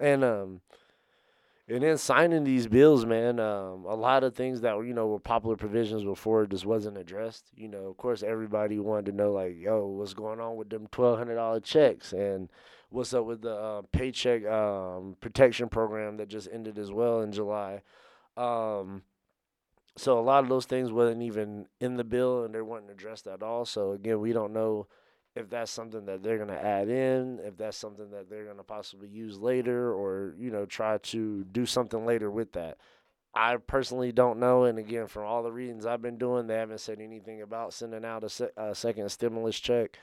and 0.00 0.24
um 0.24 0.60
and 1.70 1.82
then 1.82 1.98
signing 1.98 2.44
these 2.44 2.66
bills, 2.66 3.04
man, 3.04 3.38
um, 3.38 3.84
a 3.84 3.94
lot 3.94 4.24
of 4.24 4.34
things 4.34 4.62
that 4.62 4.74
were, 4.74 4.86
you 4.86 4.94
know, 4.94 5.06
were 5.06 5.18
popular 5.18 5.54
provisions 5.54 6.02
before 6.02 6.46
just 6.46 6.64
wasn't 6.64 6.96
addressed. 6.96 7.44
You 7.54 7.68
know, 7.68 7.88
of 7.88 7.98
course, 7.98 8.22
everybody 8.22 8.78
wanted 8.78 9.04
to 9.06 9.12
know, 9.12 9.32
like, 9.32 9.54
yo, 9.58 9.84
what's 9.84 10.14
going 10.14 10.40
on 10.40 10.56
with 10.56 10.70
them 10.70 10.88
twelve 10.90 11.18
hundred 11.18 11.34
dollar 11.34 11.60
checks, 11.60 12.14
and 12.14 12.48
what's 12.90 13.12
up 13.14 13.24
with 13.24 13.42
the 13.42 13.54
uh, 13.54 13.82
paycheck 13.92 14.46
um, 14.46 15.16
protection 15.20 15.68
program 15.68 16.16
that 16.16 16.28
just 16.28 16.48
ended 16.52 16.78
as 16.78 16.90
well 16.90 17.20
in 17.20 17.32
July. 17.32 17.82
Um, 18.36 19.02
so 19.96 20.18
a 20.18 20.22
lot 20.22 20.44
of 20.44 20.48
those 20.48 20.66
things 20.66 20.92
wasn't 20.92 21.22
even 21.22 21.66
in 21.80 21.96
the 21.96 22.04
bill, 22.04 22.44
and 22.44 22.54
they 22.54 22.62
weren't 22.62 22.90
addressed 22.90 23.26
at 23.26 23.42
all. 23.42 23.64
So 23.64 23.92
again, 23.92 24.20
we 24.20 24.32
don't 24.32 24.52
know 24.52 24.86
if 25.34 25.50
that's 25.50 25.70
something 25.70 26.06
that 26.06 26.22
they're 26.22 26.36
going 26.36 26.48
to 26.48 26.64
add 26.64 26.88
in, 26.88 27.40
if 27.44 27.56
that's 27.56 27.76
something 27.76 28.10
that 28.10 28.30
they're 28.30 28.44
going 28.44 28.56
to 28.56 28.62
possibly 28.62 29.08
use 29.08 29.38
later, 29.38 29.92
or 29.92 30.34
you 30.38 30.50
know 30.50 30.66
try 30.66 30.98
to 30.98 31.44
do 31.44 31.66
something 31.66 32.06
later 32.06 32.30
with 32.30 32.52
that. 32.52 32.78
I 33.34 33.56
personally 33.56 34.10
don't 34.10 34.38
know, 34.38 34.64
and 34.64 34.78
again, 34.78 35.06
from 35.06 35.24
all 35.24 35.42
the 35.42 35.52
readings 35.52 35.84
I've 35.84 36.02
been 36.02 36.16
doing, 36.16 36.46
they 36.46 36.56
haven't 36.56 36.80
said 36.80 37.00
anything 37.00 37.42
about 37.42 37.72
sending 37.74 38.04
out 38.04 38.24
a, 38.24 38.28
se- 38.28 38.50
a 38.56 38.74
second 38.74 39.08
stimulus 39.10 39.60
check 39.60 39.98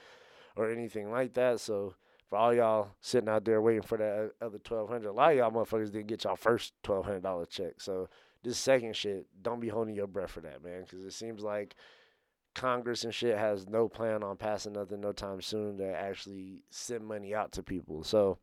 or 0.55 0.71
anything 0.71 1.11
like 1.11 1.33
that. 1.33 1.59
So 1.59 1.95
for 2.29 2.37
all 2.37 2.53
y'all 2.53 2.89
sitting 3.01 3.29
out 3.29 3.45
there 3.45 3.61
waiting 3.61 3.81
for 3.81 3.97
that 3.97 4.31
other 4.41 4.57
twelve 4.59 4.89
hundred, 4.89 5.09
a 5.09 5.13
lot 5.13 5.31
of 5.31 5.37
y'all 5.37 5.51
motherfuckers 5.51 5.91
didn't 5.91 6.07
get 6.07 6.23
y'all 6.23 6.35
first 6.35 6.73
twelve 6.83 7.05
hundred 7.05 7.23
dollar 7.23 7.45
check. 7.45 7.79
So 7.79 8.09
this 8.43 8.57
second 8.57 8.95
shit, 8.95 9.27
don't 9.41 9.59
be 9.59 9.69
holding 9.69 9.95
your 9.95 10.07
breath 10.07 10.31
for 10.31 10.41
that, 10.41 10.63
man, 10.63 10.81
because 10.81 11.03
it 11.03 11.13
seems 11.13 11.41
like 11.41 11.75
Congress 12.53 13.03
and 13.03 13.13
shit 13.13 13.37
has 13.37 13.67
no 13.67 13.89
plan 13.89 14.23
on 14.23 14.37
passing 14.37 14.73
nothing 14.73 15.01
no 15.01 15.11
time 15.11 15.41
soon 15.41 15.77
to 15.77 15.85
actually 15.85 16.63
send 16.69 17.05
money 17.05 17.35
out 17.35 17.51
to 17.51 17.63
people. 17.63 18.03
So 18.03 18.37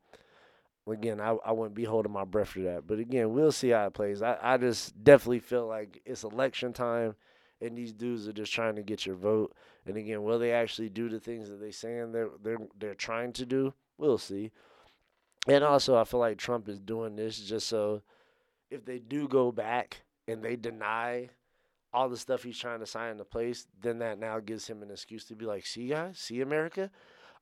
again, 0.87 1.21
I, 1.21 1.37
I 1.45 1.53
wouldn't 1.53 1.75
be 1.75 1.85
holding 1.85 2.13
my 2.13 2.25
breath 2.25 2.49
for 2.49 2.61
that. 2.61 2.87
But 2.87 2.99
again, 2.99 3.33
we'll 3.33 3.53
see 3.53 3.71
how 3.71 3.87
it 3.87 3.95
plays. 3.95 4.21
I, 4.21 4.37
I 4.43 4.57
just 4.59 5.03
definitely 5.03 5.41
feel 5.41 5.67
like 5.67 6.03
it's 6.05 6.25
election 6.25 6.73
time 6.73 7.15
and 7.63 7.77
these 7.77 7.93
dudes 7.93 8.27
are 8.27 8.33
just 8.33 8.53
trying 8.53 8.77
to 8.77 8.83
get 8.83 9.07
your 9.07 9.17
vote. 9.17 9.55
And 9.87 9.97
again, 9.97 10.23
will 10.23 10.39
they 10.39 10.53
actually 10.53 10.89
do 10.89 11.09
the 11.09 11.21
things 11.21 11.49
that 11.49 11.61
they 11.61 11.71
saying 11.71 12.13
they're 12.13 12.31
they're 12.43 12.59
they're 12.79 12.95
trying 12.95 13.33
to 13.35 13.47
do? 13.47 13.75
We'll 13.99 14.19
see. 14.19 14.51
And 15.49 15.65
also, 15.65 15.97
I 15.97 16.05
feel 16.05 16.21
like 16.21 16.39
Trump 16.39 16.69
is 16.69 16.81
doing 16.81 17.17
this 17.17 17.39
just 17.39 17.69
so 17.69 18.03
if 18.71 18.85
they 18.85 18.99
do 18.99 19.29
go 19.29 19.53
back 19.53 20.03
and 20.27 20.43
they 20.43 20.57
deny 20.57 21.31
all 21.93 22.09
the 22.09 22.17
stuff 22.17 22.43
he's 22.43 22.59
trying 22.59 22.81
to 22.81 22.87
sign 22.87 23.13
into 23.13 23.25
place, 23.25 23.67
then 23.81 23.99
that 23.99 24.19
now 24.19 24.41
gives 24.41 24.67
him 24.67 24.83
an 24.83 24.91
excuse 24.91 25.25
to 25.27 25.37
be 25.37 25.45
like, 25.45 25.67
"See, 25.67 25.89
guys, 25.89 26.19
see 26.19 26.41
America, 26.41 26.91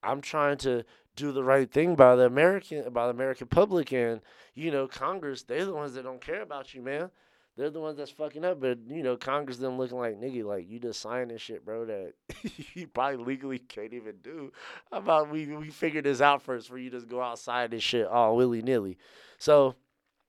I'm 0.03 0.21
trying 0.21 0.57
to 0.59 0.85
do 1.15 1.31
the 1.31 1.45
right 1.45 1.71
thing 1.71 1.95
by 1.95 2.17
the 2.17 2.25
American 2.25 2.93
by 2.93 3.07
the 3.07 3.13
American 3.13 3.47
public, 3.47 3.93
and 3.93 4.21
you 4.55 4.71
know, 4.71 4.89
Congress, 4.89 5.43
they're 5.43 5.67
the 5.67 5.75
ones 5.75 5.95
that 5.95 6.03
don't 6.03 6.21
care 6.21 6.43
about 6.43 6.75
you, 6.75 6.83
man." 6.83 7.11
They're 7.61 7.69
the 7.69 7.79
ones 7.79 7.99
that's 7.99 8.11
fucking 8.11 8.43
up, 8.43 8.59
but 8.59 8.79
you 8.89 9.03
know, 9.03 9.19
Congress 9.19 9.59
them 9.59 9.77
looking 9.77 9.99
like 9.99 10.19
nigga, 10.19 10.45
like 10.45 10.71
you 10.71 10.79
just 10.79 11.03
this 11.03 11.43
shit, 11.43 11.63
bro. 11.63 11.85
That 11.85 12.15
you 12.75 12.87
probably 12.87 13.23
legally 13.23 13.59
can't 13.59 13.93
even 13.93 14.15
do. 14.23 14.51
How 14.91 14.97
about 14.97 15.31
we 15.31 15.45
we 15.45 15.69
figure 15.69 16.01
this 16.01 16.23
out 16.23 16.41
first 16.41 16.69
for 16.69 16.79
you 16.79 16.89
just 16.89 17.07
go 17.07 17.21
outside 17.21 17.71
this 17.71 17.83
shit 17.83 18.07
all 18.07 18.35
willy 18.35 18.63
nilly. 18.63 18.97
So 19.37 19.75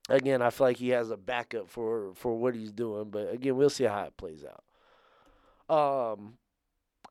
again, 0.09 0.41
I 0.41 0.49
feel 0.49 0.67
like 0.67 0.75
he 0.75 0.89
has 0.89 1.09
a 1.09 1.15
backup 1.15 1.69
for 1.69 2.11
for 2.15 2.37
what 2.37 2.53
he's 2.53 2.73
doing, 2.73 3.09
but 3.09 3.31
again, 3.31 3.55
we'll 3.55 3.69
see 3.69 3.85
how 3.85 4.03
it 4.03 4.17
plays 4.17 4.43
out. 4.43 5.73
Um, 5.73 6.33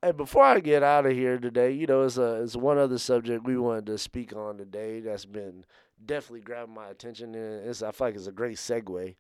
and 0.03 0.19
before 0.19 0.45
I 0.45 0.61
get 0.61 0.83
out 0.83 1.07
of 1.07 1.13
here 1.13 1.39
today, 1.39 1.73
you 1.73 1.87
know, 1.87 2.03
it's 2.03 2.19
a 2.19 2.43
it's 2.43 2.57
one 2.57 2.77
other 2.77 2.99
subject 2.99 3.47
we 3.47 3.57
wanted 3.57 3.87
to 3.87 3.97
speak 3.97 4.37
on 4.37 4.59
today 4.59 5.01
that's 5.01 5.25
been 5.25 5.65
definitely 6.05 6.43
grabbing 6.43 6.75
my 6.75 6.91
attention, 6.91 7.35
and 7.35 7.67
it's 7.67 7.83
I 7.83 7.91
feel 7.93 8.09
like 8.09 8.17
it's 8.17 8.27
a 8.27 8.33
great 8.33 8.59
segue 8.59 9.15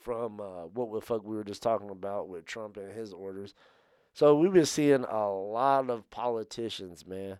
from 0.00 0.40
uh, 0.40 0.66
what 0.74 0.92
the 0.92 1.00
fuck 1.00 1.24
we 1.24 1.36
were 1.36 1.44
just 1.44 1.62
talking 1.62 1.90
about 1.90 2.28
with 2.28 2.46
Trump 2.46 2.76
and 2.76 2.92
his 2.92 3.12
orders. 3.12 3.54
So 4.12 4.34
we've 4.34 4.52
been 4.52 4.66
seeing 4.66 5.04
a 5.04 5.30
lot 5.30 5.90
of 5.90 6.08
politicians, 6.10 7.06
man. 7.06 7.38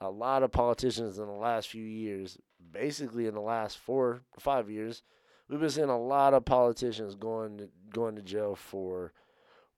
A 0.00 0.10
lot 0.10 0.42
of 0.42 0.52
politicians 0.52 1.18
in 1.18 1.26
the 1.26 1.32
last 1.32 1.68
few 1.68 1.84
years, 1.84 2.38
basically 2.72 3.26
in 3.26 3.34
the 3.34 3.40
last 3.40 3.78
four, 3.78 4.22
five 4.38 4.70
years, 4.70 5.02
we've 5.48 5.60
been 5.60 5.70
seeing 5.70 5.88
a 5.88 6.00
lot 6.00 6.34
of 6.34 6.44
politicians 6.44 7.14
going 7.14 7.58
to, 7.58 7.68
going 7.92 8.14
to 8.14 8.22
jail 8.22 8.54
for 8.54 9.12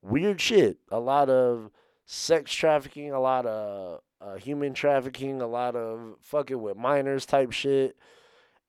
weird 0.02 0.40
shit. 0.40 0.78
A 0.90 1.00
lot 1.00 1.30
of 1.30 1.70
sex 2.04 2.52
trafficking, 2.52 3.12
a 3.12 3.20
lot 3.20 3.46
of 3.46 4.00
uh, 4.20 4.35
human 4.35 4.74
trafficking, 4.74 5.40
a 5.40 5.46
lot 5.46 5.74
of 5.74 6.16
fucking 6.20 6.61
with 6.61 6.76
minors 6.76 7.24
type 7.24 7.52
shit. 7.52 7.96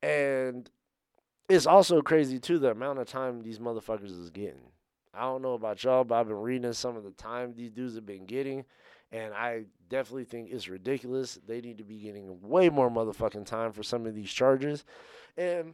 And 0.02 0.70
it's 1.52 1.68
also 1.68 2.02
crazy 2.02 2.40
too 2.40 2.60
the 2.60 2.72
amount 2.72 3.00
of 3.00 3.08
time 3.08 3.42
these 3.42 3.60
motherfuckers 3.60 4.18
is 4.18 4.30
getting. 4.30 4.72
I 5.14 5.24
don't 5.24 5.42
know 5.42 5.54
about 5.54 5.84
y'all, 5.84 6.06
but 6.06 6.16
I've 6.16 6.28
been 6.28 6.38
reading 6.38 6.72
some 6.72 6.96
of 6.96 7.04
the 7.04 7.12
time 7.12 7.54
these 7.54 7.72
dudes 7.72 7.96
have 7.96 8.06
been 8.06 8.26
getting, 8.26 8.64
and 9.12 9.34
I 9.34 9.66
definitely 9.90 10.24
think 10.24 10.50
it's 10.50 10.70
ridiculous. 10.70 11.38
They 11.46 11.60
need 11.60 11.78
to 11.80 11.84
be 11.84 12.00
getting 12.00 12.40
way 12.42 12.70
more 12.70 12.90
motherfucking 12.90 13.46
time 13.46 13.74
for 13.74 13.84
some 13.84 14.06
of 14.06 14.16
these 14.16 14.32
charges. 14.32 14.86
And 15.36 15.74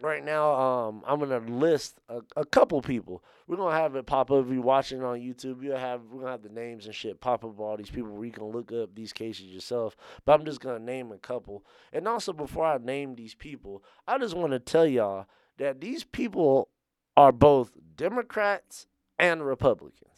right 0.00 0.24
now, 0.24 0.52
um, 0.54 1.02
I'm 1.06 1.18
gonna 1.18 1.40
list 1.40 2.00
a, 2.08 2.20
a 2.36 2.44
couple 2.44 2.80
people. 2.80 3.22
We're 3.46 3.56
gonna 3.56 3.76
have 3.76 3.94
it 3.96 4.06
pop 4.06 4.30
up 4.30 4.46
if 4.46 4.52
you're 4.52 4.62
watching 4.62 5.02
on 5.02 5.18
YouTube. 5.18 5.62
You 5.62 5.72
have 5.72 6.02
we're 6.10 6.20
gonna 6.20 6.32
have 6.32 6.42
the 6.42 6.48
names 6.48 6.86
and 6.86 6.94
shit 6.94 7.20
pop 7.20 7.44
up 7.44 7.50
of 7.50 7.60
all 7.60 7.76
these 7.76 7.90
people 7.90 8.10
where 8.10 8.24
you 8.24 8.32
can 8.32 8.44
look 8.44 8.72
up 8.72 8.94
these 8.94 9.12
cases 9.12 9.46
yourself. 9.46 9.96
But 10.24 10.38
I'm 10.38 10.46
just 10.46 10.60
gonna 10.60 10.78
name 10.78 11.12
a 11.12 11.18
couple. 11.18 11.64
And 11.92 12.08
also 12.08 12.32
before 12.32 12.64
I 12.64 12.78
name 12.78 13.14
these 13.14 13.34
people, 13.34 13.82
I 14.06 14.18
just 14.18 14.36
wanna 14.36 14.58
tell 14.58 14.86
y'all 14.86 15.26
that 15.58 15.80
these 15.80 16.04
people 16.04 16.68
are 17.16 17.32
both 17.32 17.72
Democrats 17.96 18.86
and 19.18 19.44
Republicans. 19.44 20.12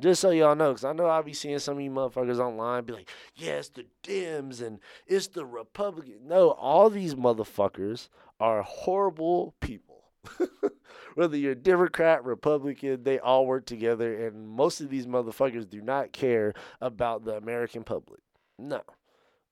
Just 0.00 0.22
so 0.22 0.30
y'all 0.30 0.56
know, 0.56 0.70
because 0.70 0.84
I 0.84 0.92
know 0.92 1.06
I'll 1.06 1.22
be 1.22 1.34
seeing 1.34 1.58
some 1.58 1.76
of 1.76 1.82
you 1.82 1.90
motherfuckers 1.90 2.38
online 2.38 2.84
be 2.84 2.94
like, 2.94 3.10
yeah, 3.36 3.52
it's 3.52 3.68
the 3.68 3.86
Dems 4.02 4.60
and 4.62 4.80
it's 5.06 5.28
the 5.28 5.44
Republicans. 5.44 6.22
No, 6.24 6.50
all 6.52 6.88
these 6.88 7.14
motherfuckers 7.14 8.08
are 8.42 8.62
horrible 8.62 9.54
people. 9.60 10.02
Whether 11.14 11.36
you're 11.36 11.54
Democrat, 11.54 12.24
Republican, 12.24 13.04
they 13.04 13.20
all 13.20 13.46
work 13.46 13.66
together, 13.66 14.26
and 14.26 14.48
most 14.48 14.80
of 14.80 14.90
these 14.90 15.06
motherfuckers 15.06 15.68
do 15.70 15.80
not 15.80 16.12
care 16.12 16.52
about 16.80 17.24
the 17.24 17.36
American 17.36 17.84
public. 17.84 18.20
No, 18.58 18.82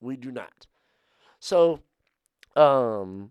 we 0.01 0.17
do 0.17 0.33
not. 0.33 0.67
So, 1.39 1.81
um, 2.57 3.31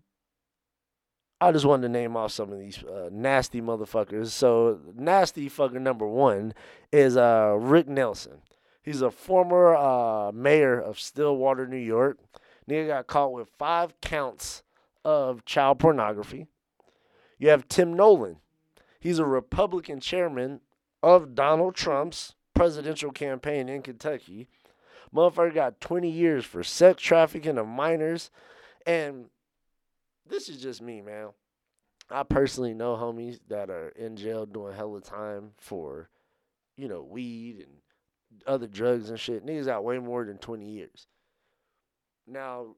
I 1.42 1.52
just 1.52 1.66
wanted 1.66 1.82
to 1.82 1.92
name 1.92 2.16
off 2.16 2.32
some 2.32 2.50
of 2.52 2.58
these 2.58 2.82
uh, 2.82 3.10
nasty 3.12 3.60
motherfuckers. 3.60 4.28
So 4.28 4.80
nasty 4.94 5.50
fucker 5.50 5.80
number 5.80 6.06
one 6.06 6.54
is 6.90 7.18
uh, 7.18 7.56
Rick 7.58 7.86
Nelson. 7.86 8.40
He's 8.82 9.02
a 9.02 9.10
former 9.10 9.74
uh, 9.76 10.32
mayor 10.32 10.80
of 10.80 10.98
Stillwater, 10.98 11.66
New 11.66 11.76
York. 11.76 12.18
Nigga 12.68 12.86
got 12.88 13.06
caught 13.08 13.32
with 13.32 13.50
five 13.58 14.00
counts 14.00 14.62
of 15.04 15.44
child 15.44 15.78
pornography. 15.78 16.46
You 17.38 17.48
have 17.48 17.68
Tim 17.68 17.94
Nolan. 17.94 18.36
He's 19.00 19.18
a 19.18 19.24
Republican 19.24 20.00
chairman 20.00 20.60
of 21.02 21.34
Donald 21.34 21.74
Trump's 21.74 22.34
presidential 22.54 23.10
campaign 23.10 23.68
in 23.68 23.82
Kentucky. 23.82 24.48
Motherfucker 25.14 25.54
got 25.54 25.80
20 25.80 26.10
years 26.10 26.44
for 26.44 26.62
sex 26.62 27.02
trafficking 27.02 27.58
of 27.58 27.66
minors 27.66 28.30
and 28.86 29.26
this 30.28 30.48
is 30.48 30.62
just 30.62 30.80
me, 30.80 31.00
man. 31.00 31.30
I 32.10 32.22
personally 32.22 32.74
know 32.74 32.96
homies 32.96 33.40
that 33.48 33.70
are 33.70 33.88
in 33.90 34.16
jail 34.16 34.46
doing 34.46 34.74
hella 34.74 35.00
time 35.00 35.52
for, 35.58 36.08
you 36.76 36.88
know, 36.88 37.02
weed 37.02 37.64
and 37.66 38.42
other 38.46 38.66
drugs 38.66 39.10
and 39.10 39.18
shit. 39.18 39.44
Niggas 39.44 39.66
got 39.66 39.84
way 39.84 39.98
more 39.98 40.24
than 40.24 40.38
20 40.38 40.66
years. 40.66 41.06
Now, 42.26 42.76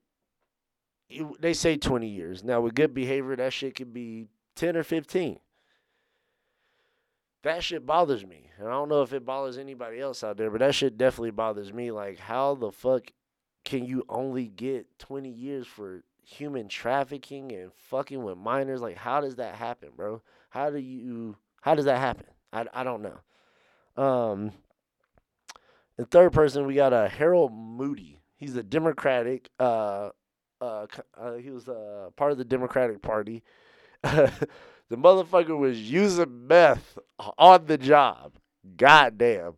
they 1.41 1.53
say 1.55 1.77
20 1.77 2.09
years. 2.09 2.45
Now, 2.45 2.61
with 2.61 2.75
good 2.75 2.95
behavior, 2.95 3.37
that 3.37 3.53
shit 3.53 3.75
could 3.75 3.93
be 3.93 4.29
10 4.57 4.77
or 4.77 4.83
15. 4.83 5.39
That 7.43 7.65
shit 7.65 7.85
bothers 7.85 8.25
me. 8.25 8.51
And 8.59 8.69
I 8.69 8.71
don't 8.71 8.89
know 8.89 9.03
if 9.03 9.13
it 9.13 9.25
bothers 9.25 9.59
anybody 9.59 10.01
else 10.01 10.23
out 10.23 10.37
there, 10.37 10.51
but 10.51 10.61
that 10.61 10.75
shit 10.75 10.97
definitely 10.97 11.33
bothers 11.33 11.73
me. 11.73 11.91
Like, 11.91 12.19
how 12.19 12.55
the 12.55 12.71
fuck 12.71 13.11
can 13.65 13.85
you 13.85 14.05
only 14.09 14.47
get 14.47 14.99
20 14.99 15.29
years 15.29 15.67
for 15.67 16.05
human 16.25 16.69
trafficking 16.69 17.53
and 17.53 17.73
fucking 17.73 18.23
with 18.23 18.39
minors. 18.39 18.81
Like, 18.81 18.97
how 18.97 19.21
does 19.21 19.37
that 19.37 19.55
happen, 19.55 19.91
bro? 19.97 20.23
How 20.51 20.71
do 20.71 20.79
you? 20.79 21.37
How 21.61 21.75
does 21.75 21.85
that 21.85 21.99
happen? 21.99 22.27
I, 22.53 22.67
I 22.73 22.85
don't 22.85 23.03
know. 23.03 24.03
Um, 24.03 24.53
the 25.97 26.07
third 26.07 26.33
person 26.33 26.67
we 26.67 26.75
got 26.75 26.93
a 26.93 26.97
uh, 26.97 27.09
Harold 27.09 27.53
Moody. 27.53 28.19
He's 28.37 28.57
a 28.57 28.63
Democratic. 28.63 29.49
Uh, 29.59 30.11
uh, 30.63 30.87
uh 31.21 31.35
he 31.35 31.51
was 31.51 31.69
uh, 31.69 32.11
part 32.17 32.33
of 32.33 32.39
the 32.39 32.45
Democratic 32.45 33.03
Party. 33.03 33.43
the 34.03 34.49
motherfucker 34.93 35.59
was 35.59 35.91
using 35.91 36.47
meth 36.47 36.99
on 37.39 37.67
the 37.67 37.79
job. 37.79 38.33
Goddamn. 38.77 39.55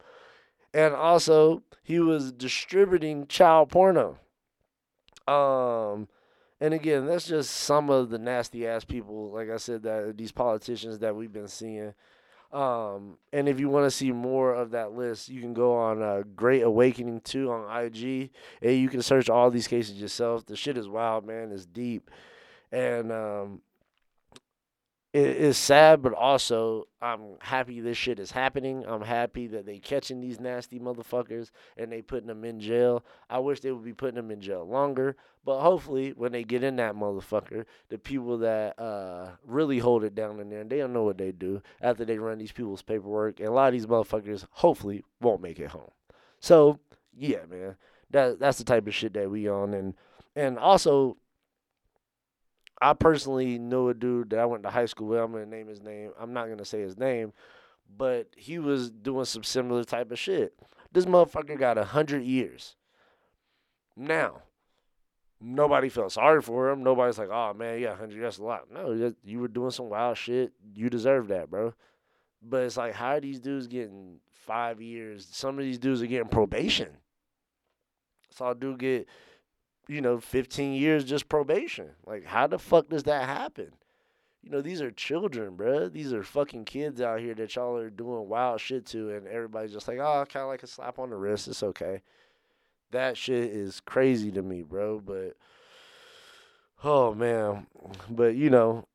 And 0.73 0.95
also, 0.95 1.63
he 1.83 2.01
was 2.01 2.33
distributing 2.33 3.27
child 3.27 3.71
porno. 3.71 4.19
Um, 5.29 6.09
and 6.61 6.75
again, 6.75 7.07
that's 7.07 7.27
just 7.27 7.51
some 7.51 7.91
of 7.91 8.11
the 8.11 8.19
nasty 8.19 8.67
ass 8.67 8.85
people, 8.85 9.31
like 9.31 9.51
I 9.51 9.59
said, 9.59 9.83
that 9.83 10.17
these 10.17 10.33
politicians 10.33 10.99
that 11.01 11.15
we've 11.15 11.33
been 11.33 11.49
seeing. 11.49 11.95
Um, 12.55 13.19
and 13.33 13.49
if 13.49 13.59
you 13.59 13.69
want 13.69 13.87
to 13.87 13.91
see 13.91 14.13
more 14.13 14.55
of 14.55 14.71
that 14.71 14.93
list, 14.93 15.29
you 15.29 15.41
can 15.41 15.55
go 15.55 15.75
on 15.77 16.01
uh, 16.01 16.23
Great 16.37 16.63
Awakening 16.63 17.21
2 17.23 17.51
on 17.51 17.85
IG, 17.85 18.31
and 18.63 18.77
you 18.79 18.89
can 18.89 19.03
search 19.03 19.29
all 19.29 19.51
these 19.51 19.67
cases 19.67 20.01
yourself. 20.01 20.47
The 20.47 20.55
shit 20.55 20.79
is 20.79 20.89
wild, 20.89 21.27
man. 21.27 21.51
It's 21.51 21.67
deep. 21.67 22.13
And 22.71 23.11
um, 23.11 23.61
is 25.15 25.57
sad, 25.57 26.03
but 26.03 26.13
also 26.13 26.89
I'm 27.01 27.37
happy 27.39 27.81
this 27.81 27.97
shit 27.97 28.19
is 28.19 28.33
happening. 28.33 28.85
I'm 28.87 29.03
happy 29.03 29.47
that 29.49 29.65
they 29.65 29.79
catching 29.79 30.21
these 30.21 30.41
nasty 30.41 30.81
motherfuckers 30.81 31.51
and 31.77 31.93
they 31.93 32.03
putting 32.03 32.27
them 32.27 32.45
in 32.45 32.59
jail. 32.59 33.05
I 33.31 33.39
wish 33.39 33.61
they 33.61 33.71
would 33.71 33.85
be 33.85 33.93
putting 33.93 34.17
them 34.17 34.33
in 34.33 34.41
jail 34.41 34.67
longer, 34.67 35.17
but 35.45 35.61
hopefully 35.61 36.15
when 36.17 36.33
they 36.33 36.43
get 36.43 36.65
in 36.65 36.77
that 36.77 36.97
motherfucker, 36.97 37.65
the 37.91 37.99
people 37.99 38.39
that 38.39 38.77
uh, 38.79 39.31
really 39.47 39.79
hold 39.79 40.03
it 40.03 40.17
down 40.17 40.41
in 40.41 40.51
there, 40.51 40.65
they 40.65 40.79
don't 40.79 40.93
know 40.93 41.05
what 41.05 41.19
they 41.19 41.31
do 41.31 41.63
after 41.81 42.05
they 42.05 42.19
run 42.19 42.39
these 42.39 42.53
people's 42.53 42.83
paperwork, 42.83 43.39
and 43.39 43.49
a 43.49 43.53
lot 43.53 43.69
of 43.69 43.73
these 43.73 43.87
motherfuckers 43.87 44.45
hopefully 44.51 45.05
won't 45.21 45.43
make 45.43 45.61
it 45.61 45.71
home. 45.71 45.91
So 46.41 46.81
yeah, 47.17 47.47
man, 47.49 47.77
that 48.11 48.41
that's 48.41 48.59
the 48.59 48.65
type 48.65 48.89
of 48.89 48.95
shit 48.95 49.15
that 49.15 49.31
we 49.31 49.49
on, 49.49 49.75
and 49.75 49.95
and 50.35 50.59
also 50.59 51.19
I 52.85 52.93
personally 52.93 53.59
know 53.59 53.89
a 53.89 53.95
dude 53.95 54.31
that 54.31 54.39
I 54.39 54.45
went 54.45 54.63
to 54.65 54.71
high 54.71 54.85
school 54.85 55.09
with. 55.09 55.19
I'm 55.19 55.33
gonna 55.33 55.47
name 55.47 55.69
his 55.69 55.81
name. 55.81 56.11
I'm 56.21 56.35
not 56.35 56.49
gonna 56.49 56.67
say 56.67 56.83
his 56.83 56.99
name, 56.99 57.33
but 57.97 58.29
he 58.37 58.59
was 58.59 58.91
doing 58.91 59.25
some 59.25 59.43
similar 59.43 59.85
type 59.85 60.13
of 60.13 60.19
shit. 60.19 60.55
This 60.93 61.07
motherfucker 61.07 61.59
got 61.59 61.79
a 61.79 61.85
hundred 61.85 62.25
years. 62.25 62.77
Now, 63.97 64.43
nobody 65.41 65.89
felt 65.89 66.13
sorry 66.13 66.43
for 66.43 66.69
him. 66.69 66.83
Nobody's 66.83 67.17
like, 67.17 67.31
"Oh 67.31 67.55
man, 67.55 67.81
yeah, 67.81 67.97
hundred 67.97 68.17
years 68.17 68.25
that's 68.25 68.39
a 68.39 68.45
lot." 68.45 68.71
No, 68.71 69.15
you 69.25 69.41
were 69.41 69.49
doing 69.49 69.71
some 69.71 69.89
wild 69.89 70.19
shit. 70.19 70.53
You 70.75 70.91
deserve 70.91 71.29
that, 71.29 71.51
bro. 71.51 71.73
But 72.43 72.65
it's 72.65 72.77
like, 72.77 72.93
how 72.93 73.13
are 73.13 73.21
these 73.21 73.41
dudes 73.41 73.67
getting 73.67 74.19
five 74.29 74.83
years? 74.83 75.27
Some 75.33 75.59
of 75.59 75.65
these 75.65 75.79
dudes 75.79 76.03
are 76.03 76.07
getting 76.07 76.29
probation. 76.29 76.91
So 78.29 78.45
I 78.45 78.53
do 78.53 78.77
get, 78.77 79.09
you 79.89 80.01
know, 80.01 80.19
15 80.21 80.75
years 80.75 81.05
just 81.05 81.29
probation. 81.29 81.91
Like, 82.07 82.25
how 82.25 82.47
the 82.47 82.59
fuck 82.59 82.89
does 82.89 83.05
that 83.05 83.29
happen? 83.29 83.73
You 84.43 84.51
know, 84.51 84.61
these 84.61 84.83
are 84.83 84.91
children, 84.91 85.57
bruh. 85.57 85.91
These 85.93 86.13
are 86.13 86.23
fucking 86.23 86.67
kids 86.67 87.01
out 87.01 87.21
here 87.21 87.35
that 87.35 87.55
y'all 87.57 87.77
are 87.77 87.91
doing 87.91 88.29
wild 88.29 88.61
shit 88.61 88.85
to, 88.87 89.11
and 89.11 89.27
everybody's 89.27 89.73
just 89.73 89.89
like, 89.89 89.99
oh, 89.99 90.27
kind 90.29 90.43
of 90.43 90.49
like 90.49 90.63
a 90.63 90.67
slap 90.67 90.99
on 90.99 91.11
the 91.11 91.17
wrist. 91.17 91.49
It's 91.49 91.63
okay. 91.63 92.03
That 92.91 93.17
shit 93.17 93.51
is 93.51 93.81
crazy 93.81 94.31
to 94.33 94.43
me, 94.43 94.63
bro. 94.63 95.01
But, 95.01 95.37
oh, 96.83 97.15
man. 97.15 97.67
But, 98.11 98.35
you 98.35 98.51
know, 98.51 98.87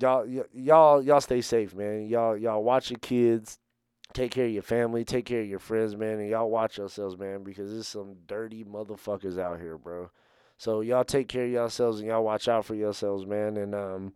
y'all 0.00 0.26
y'all 0.52 1.02
y'all 1.02 1.20
stay 1.20 1.40
safe, 1.40 1.74
man. 1.74 2.06
Y'all 2.06 2.36
y'all 2.36 2.62
watch 2.62 2.90
your 2.90 2.98
kids, 2.98 3.58
take 4.14 4.30
care 4.30 4.46
of 4.46 4.52
your 4.52 4.62
family, 4.62 5.04
take 5.04 5.26
care 5.26 5.40
of 5.40 5.46
your 5.48 5.58
friends, 5.58 5.96
man, 5.96 6.20
and 6.20 6.30
y'all 6.30 6.48
watch 6.48 6.78
yourselves, 6.78 7.18
man, 7.18 7.42
because 7.42 7.72
there's 7.72 7.88
some 7.88 8.14
dirty 8.26 8.64
motherfuckers 8.64 9.38
out 9.38 9.60
here, 9.60 9.76
bro. 9.76 10.10
So 10.56 10.80
y'all 10.80 11.04
take 11.04 11.28
care 11.28 11.44
of 11.44 11.50
yourselves 11.50 11.98
and 11.98 12.08
y'all 12.08 12.24
watch 12.24 12.48
out 12.48 12.64
for 12.64 12.76
yourselves, 12.76 13.26
man. 13.26 13.56
And 13.56 13.74
um, 13.74 14.14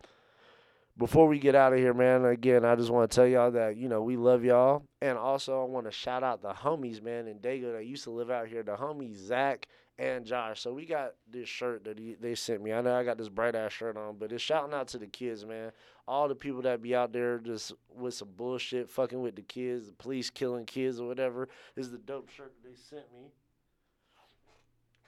before 0.97 1.27
we 1.27 1.41
get 1.41 1.57
out 1.57 1.73
of 1.73 1.81
here, 1.81 1.93
man, 1.93 2.25
again, 2.25 2.65
I 2.65 2.77
just 2.77 2.91
want 2.91 3.11
to 3.11 3.15
tell 3.15 3.27
y'all 3.27 3.51
that 3.51 3.77
you 3.77 3.89
know 3.89 4.03
we 4.03 4.17
love 4.17 4.45
y'all, 4.45 4.85
and 5.03 5.19
also 5.19 5.63
I 5.63 5.65
want 5.65 5.87
to 5.87 5.93
shout 5.93 6.23
out 6.23 6.43
the 6.43 6.53
homies, 6.53 7.03
man, 7.03 7.27
and 7.27 7.43
Dago 7.43 7.73
that 7.77 7.85
used 7.85 8.05
to 8.05 8.11
live 8.11 8.31
out 8.31 8.47
here. 8.47 8.63
The 8.63 8.77
homies 8.77 9.17
Zach 9.17 9.67
and 9.99 10.25
Josh. 10.25 10.61
So 10.61 10.73
we 10.73 10.87
got 10.87 11.15
this 11.31 11.49
shirt 11.49 11.85
that 11.85 11.99
he, 11.99 12.15
they 12.21 12.35
sent 12.35 12.63
me. 12.63 12.73
I 12.73 12.81
know 12.81 12.95
I 12.95 13.05
got 13.05 13.19
this 13.19 13.29
bright 13.29 13.55
ass 13.55 13.73
shirt 13.73 13.97
on, 13.97 14.17
but 14.19 14.33
it's 14.33 14.43
shouting 14.43 14.75
out 14.75 14.89
to 14.89 14.99
the 14.99 15.07
kids, 15.07 15.45
man. 15.45 15.73
All 16.07 16.29
the 16.29 16.35
people 16.35 16.63
that 16.63 16.81
be 16.81 16.95
out 16.95 17.13
there 17.13 17.39
just 17.39 17.73
with 17.95 18.15
some 18.15 18.29
bullshit, 18.37 18.89
fucking 18.89 19.21
with 19.21 19.37
the 19.37 19.43
kids, 19.43 19.89
the 19.89 19.93
police 19.93 20.31
killing 20.31 20.65
kids 20.65 21.01
or 21.01 21.09
whatever. 21.09 21.49
This 21.75 21.87
is 21.87 21.93
the 21.93 21.99
dope 21.99 22.31
shirt 22.31 22.53
that 22.63 22.69
they 22.69 22.77
sent 22.77 23.13
me. 23.13 23.33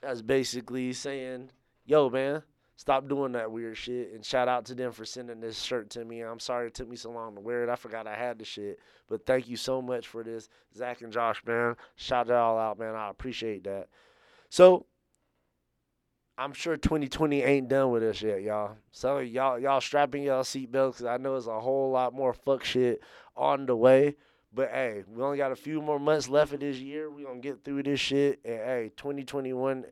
That's 0.01 0.21
basically 0.21 0.93
saying, 0.93 1.51
yo, 1.85 2.09
man, 2.09 2.43
stop 2.75 3.07
doing 3.07 3.31
that 3.31 3.51
weird 3.51 3.77
shit. 3.77 4.11
And 4.13 4.25
shout 4.25 4.47
out 4.47 4.65
to 4.65 4.75
them 4.75 4.91
for 4.91 5.05
sending 5.05 5.39
this 5.39 5.61
shirt 5.61 5.89
to 5.91 6.03
me. 6.03 6.21
I'm 6.21 6.39
sorry 6.39 6.67
it 6.67 6.73
took 6.73 6.89
me 6.89 6.95
so 6.97 7.11
long 7.11 7.35
to 7.35 7.41
wear 7.41 7.63
it. 7.63 7.69
I 7.69 7.75
forgot 7.75 8.07
I 8.07 8.15
had 8.15 8.39
the 8.39 8.45
shit. 8.45 8.79
But 9.07 9.25
thank 9.25 9.47
you 9.47 9.57
so 9.57 9.81
much 9.81 10.07
for 10.07 10.23
this. 10.23 10.49
Zach 10.75 11.01
and 11.01 11.13
Josh, 11.13 11.41
man. 11.45 11.75
Shout 11.95 12.29
it 12.29 12.33
all 12.33 12.57
out, 12.57 12.77
man. 12.77 12.95
I 12.95 13.09
appreciate 13.09 13.63
that. 13.63 13.87
So 14.51 14.85
I'm 16.37 16.51
sure 16.51 16.75
2020 16.75 17.41
ain't 17.41 17.69
done 17.69 17.89
with 17.91 18.03
us 18.03 18.21
yet, 18.21 18.41
y'all. 18.41 18.75
So 18.91 19.19
y'all 19.19 19.57
y'all 19.57 19.79
strapping 19.79 20.23
y'all 20.23 20.43
seatbelts 20.43 20.97
because 20.97 21.05
I 21.05 21.15
know 21.15 21.37
it's 21.37 21.47
a 21.47 21.57
whole 21.57 21.91
lot 21.91 22.13
more 22.13 22.33
fuck 22.33 22.65
shit 22.65 23.01
on 23.37 23.65
the 23.65 23.77
way. 23.77 24.17
But 24.53 24.71
hey, 24.71 25.05
we 25.07 25.23
only 25.23 25.37
got 25.37 25.53
a 25.53 25.55
few 25.55 25.81
more 25.81 26.01
months 26.01 26.27
left 26.27 26.51
of 26.51 26.59
this 26.59 26.77
year. 26.79 27.09
We 27.09 27.23
gonna 27.23 27.39
get 27.39 27.63
through 27.63 27.83
this 27.83 28.01
shit. 28.01 28.41
And 28.43 28.57
hey, 28.57 28.91
2021, 28.97 29.85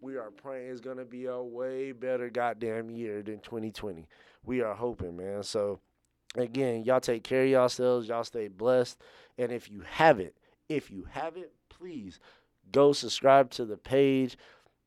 we 0.00 0.16
are 0.16 0.30
praying 0.30 0.70
is 0.70 0.80
gonna 0.80 1.04
be 1.04 1.26
a 1.26 1.38
way 1.42 1.92
better 1.92 2.30
goddamn 2.30 2.88
year 2.88 3.22
than 3.22 3.40
2020. 3.40 4.08
We 4.42 4.62
are 4.62 4.74
hoping, 4.74 5.18
man. 5.18 5.42
So 5.42 5.80
again, 6.34 6.84
y'all 6.84 7.00
take 7.00 7.24
care 7.24 7.42
of 7.42 7.50
yourselves. 7.50 8.08
Y'all 8.08 8.24
stay 8.24 8.48
blessed. 8.48 8.98
And 9.36 9.52
if 9.52 9.70
you 9.70 9.82
haven't, 9.86 10.32
if 10.70 10.90
you 10.90 11.06
haven't, 11.10 11.50
please 11.68 12.20
go 12.72 12.92
subscribe 12.92 13.50
to 13.52 13.64
the 13.64 13.76
page. 13.76 14.36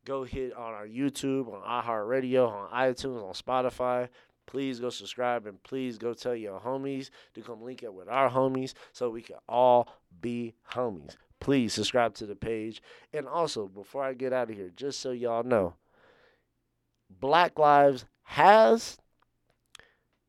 Go 0.05 0.23
hit 0.23 0.53
on 0.53 0.73
our 0.73 0.87
YouTube, 0.87 1.53
on 1.53 1.61
iHeartRadio, 1.83 2.49
on 2.49 2.69
iTunes, 2.71 3.23
on 3.23 3.33
Spotify. 3.33 4.09
Please 4.47 4.79
go 4.79 4.89
subscribe 4.89 5.45
and 5.45 5.61
please 5.61 5.99
go 5.99 6.13
tell 6.13 6.35
your 6.35 6.59
homies 6.59 7.11
to 7.35 7.41
come 7.41 7.61
link 7.61 7.83
up 7.83 7.93
with 7.93 8.07
our 8.07 8.29
homies 8.29 8.73
so 8.93 9.09
we 9.09 9.21
can 9.21 9.35
all 9.47 9.87
be 10.21 10.55
homies. 10.71 11.15
Please 11.39 11.73
subscribe 11.73 12.15
to 12.15 12.25
the 12.25 12.35
page. 12.35 12.81
And 13.13 13.27
also, 13.27 13.67
before 13.67 14.03
I 14.03 14.13
get 14.13 14.33
out 14.33 14.49
of 14.49 14.55
here, 14.55 14.71
just 14.75 14.99
so 14.99 15.11
y'all 15.11 15.43
know, 15.43 15.75
Black 17.19 17.59
Lives 17.59 18.05
has, 18.23 18.97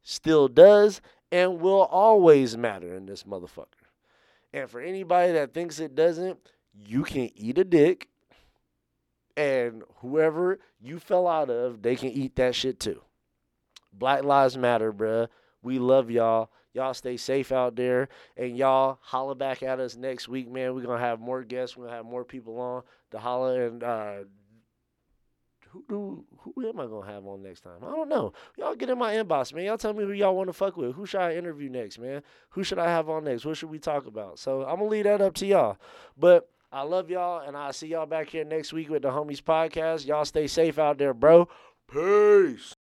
still 0.02 0.48
does, 0.48 1.00
and 1.32 1.60
will 1.60 1.84
always 1.84 2.56
matter 2.56 2.94
in 2.94 3.06
this 3.06 3.24
motherfucker. 3.24 3.66
And 4.52 4.68
for 4.68 4.80
anybody 4.80 5.32
that 5.32 5.54
thinks 5.54 5.78
it 5.80 5.94
doesn't, 5.94 6.38
you 6.86 7.02
can 7.02 7.30
eat 7.34 7.58
a 7.58 7.64
dick, 7.64 8.08
and 9.36 9.82
whoever 9.96 10.58
you 10.80 10.98
fell 10.98 11.26
out 11.26 11.50
of, 11.50 11.82
they 11.82 11.96
can 11.96 12.10
eat 12.10 12.36
that 12.36 12.54
shit 12.54 12.80
too. 12.80 13.02
Black 13.92 14.24
Lives 14.24 14.56
Matter, 14.56 14.92
bruh. 14.92 15.28
We 15.62 15.78
love 15.78 16.10
y'all. 16.10 16.50
Y'all 16.72 16.94
stay 16.94 17.16
safe 17.16 17.50
out 17.52 17.76
there. 17.76 18.08
And 18.36 18.56
y'all 18.56 18.98
holla 19.02 19.34
back 19.34 19.62
at 19.62 19.80
us 19.80 19.96
next 19.96 20.28
week, 20.28 20.50
man. 20.50 20.74
We're 20.74 20.82
to 20.98 21.04
have 21.04 21.20
more 21.20 21.42
guests. 21.42 21.76
We're 21.76 21.86
to 21.86 21.92
have 21.92 22.04
more 22.04 22.24
people 22.24 22.58
on 22.60 22.82
to 23.10 23.18
holla. 23.18 23.60
And 23.60 23.82
uh, 23.82 24.12
who 25.70 25.84
do 25.88 26.24
who 26.38 26.68
am 26.68 26.80
I 26.80 26.86
to 26.86 27.00
have 27.02 27.26
on 27.26 27.42
next 27.42 27.60
time? 27.62 27.78
I 27.82 27.90
don't 27.90 28.08
know. 28.08 28.32
Y'all 28.56 28.74
get 28.74 28.90
in 28.90 28.98
my 28.98 29.14
inbox, 29.14 29.52
man. 29.52 29.64
Y'all 29.64 29.78
tell 29.78 29.92
me 29.92 30.04
who 30.04 30.12
y'all 30.12 30.36
want 30.36 30.48
to 30.48 30.52
fuck 30.52 30.76
with. 30.76 30.94
Who 30.94 31.06
should 31.06 31.20
I 31.20 31.34
interview 31.34 31.68
next, 31.68 31.98
man? 31.98 32.22
Who 32.50 32.64
should 32.64 32.78
I 32.78 32.88
have 32.88 33.08
on 33.08 33.24
next? 33.24 33.44
What 33.44 33.56
should 33.56 33.70
we 33.70 33.78
talk 33.78 34.06
about? 34.06 34.38
So 34.38 34.64
I'm 34.64 34.78
to 34.78 34.84
leave 34.84 35.04
that 35.04 35.20
up 35.20 35.34
to 35.34 35.46
y'all. 35.46 35.76
But 36.16 36.48
I 36.72 36.82
love 36.82 37.10
y'all, 37.10 37.40
and 37.40 37.56
I'll 37.56 37.72
see 37.72 37.88
y'all 37.88 38.06
back 38.06 38.28
here 38.28 38.44
next 38.44 38.72
week 38.72 38.90
with 38.90 39.02
the 39.02 39.08
Homies 39.08 39.42
Podcast. 39.42 40.06
Y'all 40.06 40.24
stay 40.24 40.46
safe 40.46 40.78
out 40.78 40.98
there, 40.98 41.12
bro. 41.12 41.48
Peace. 41.92 42.76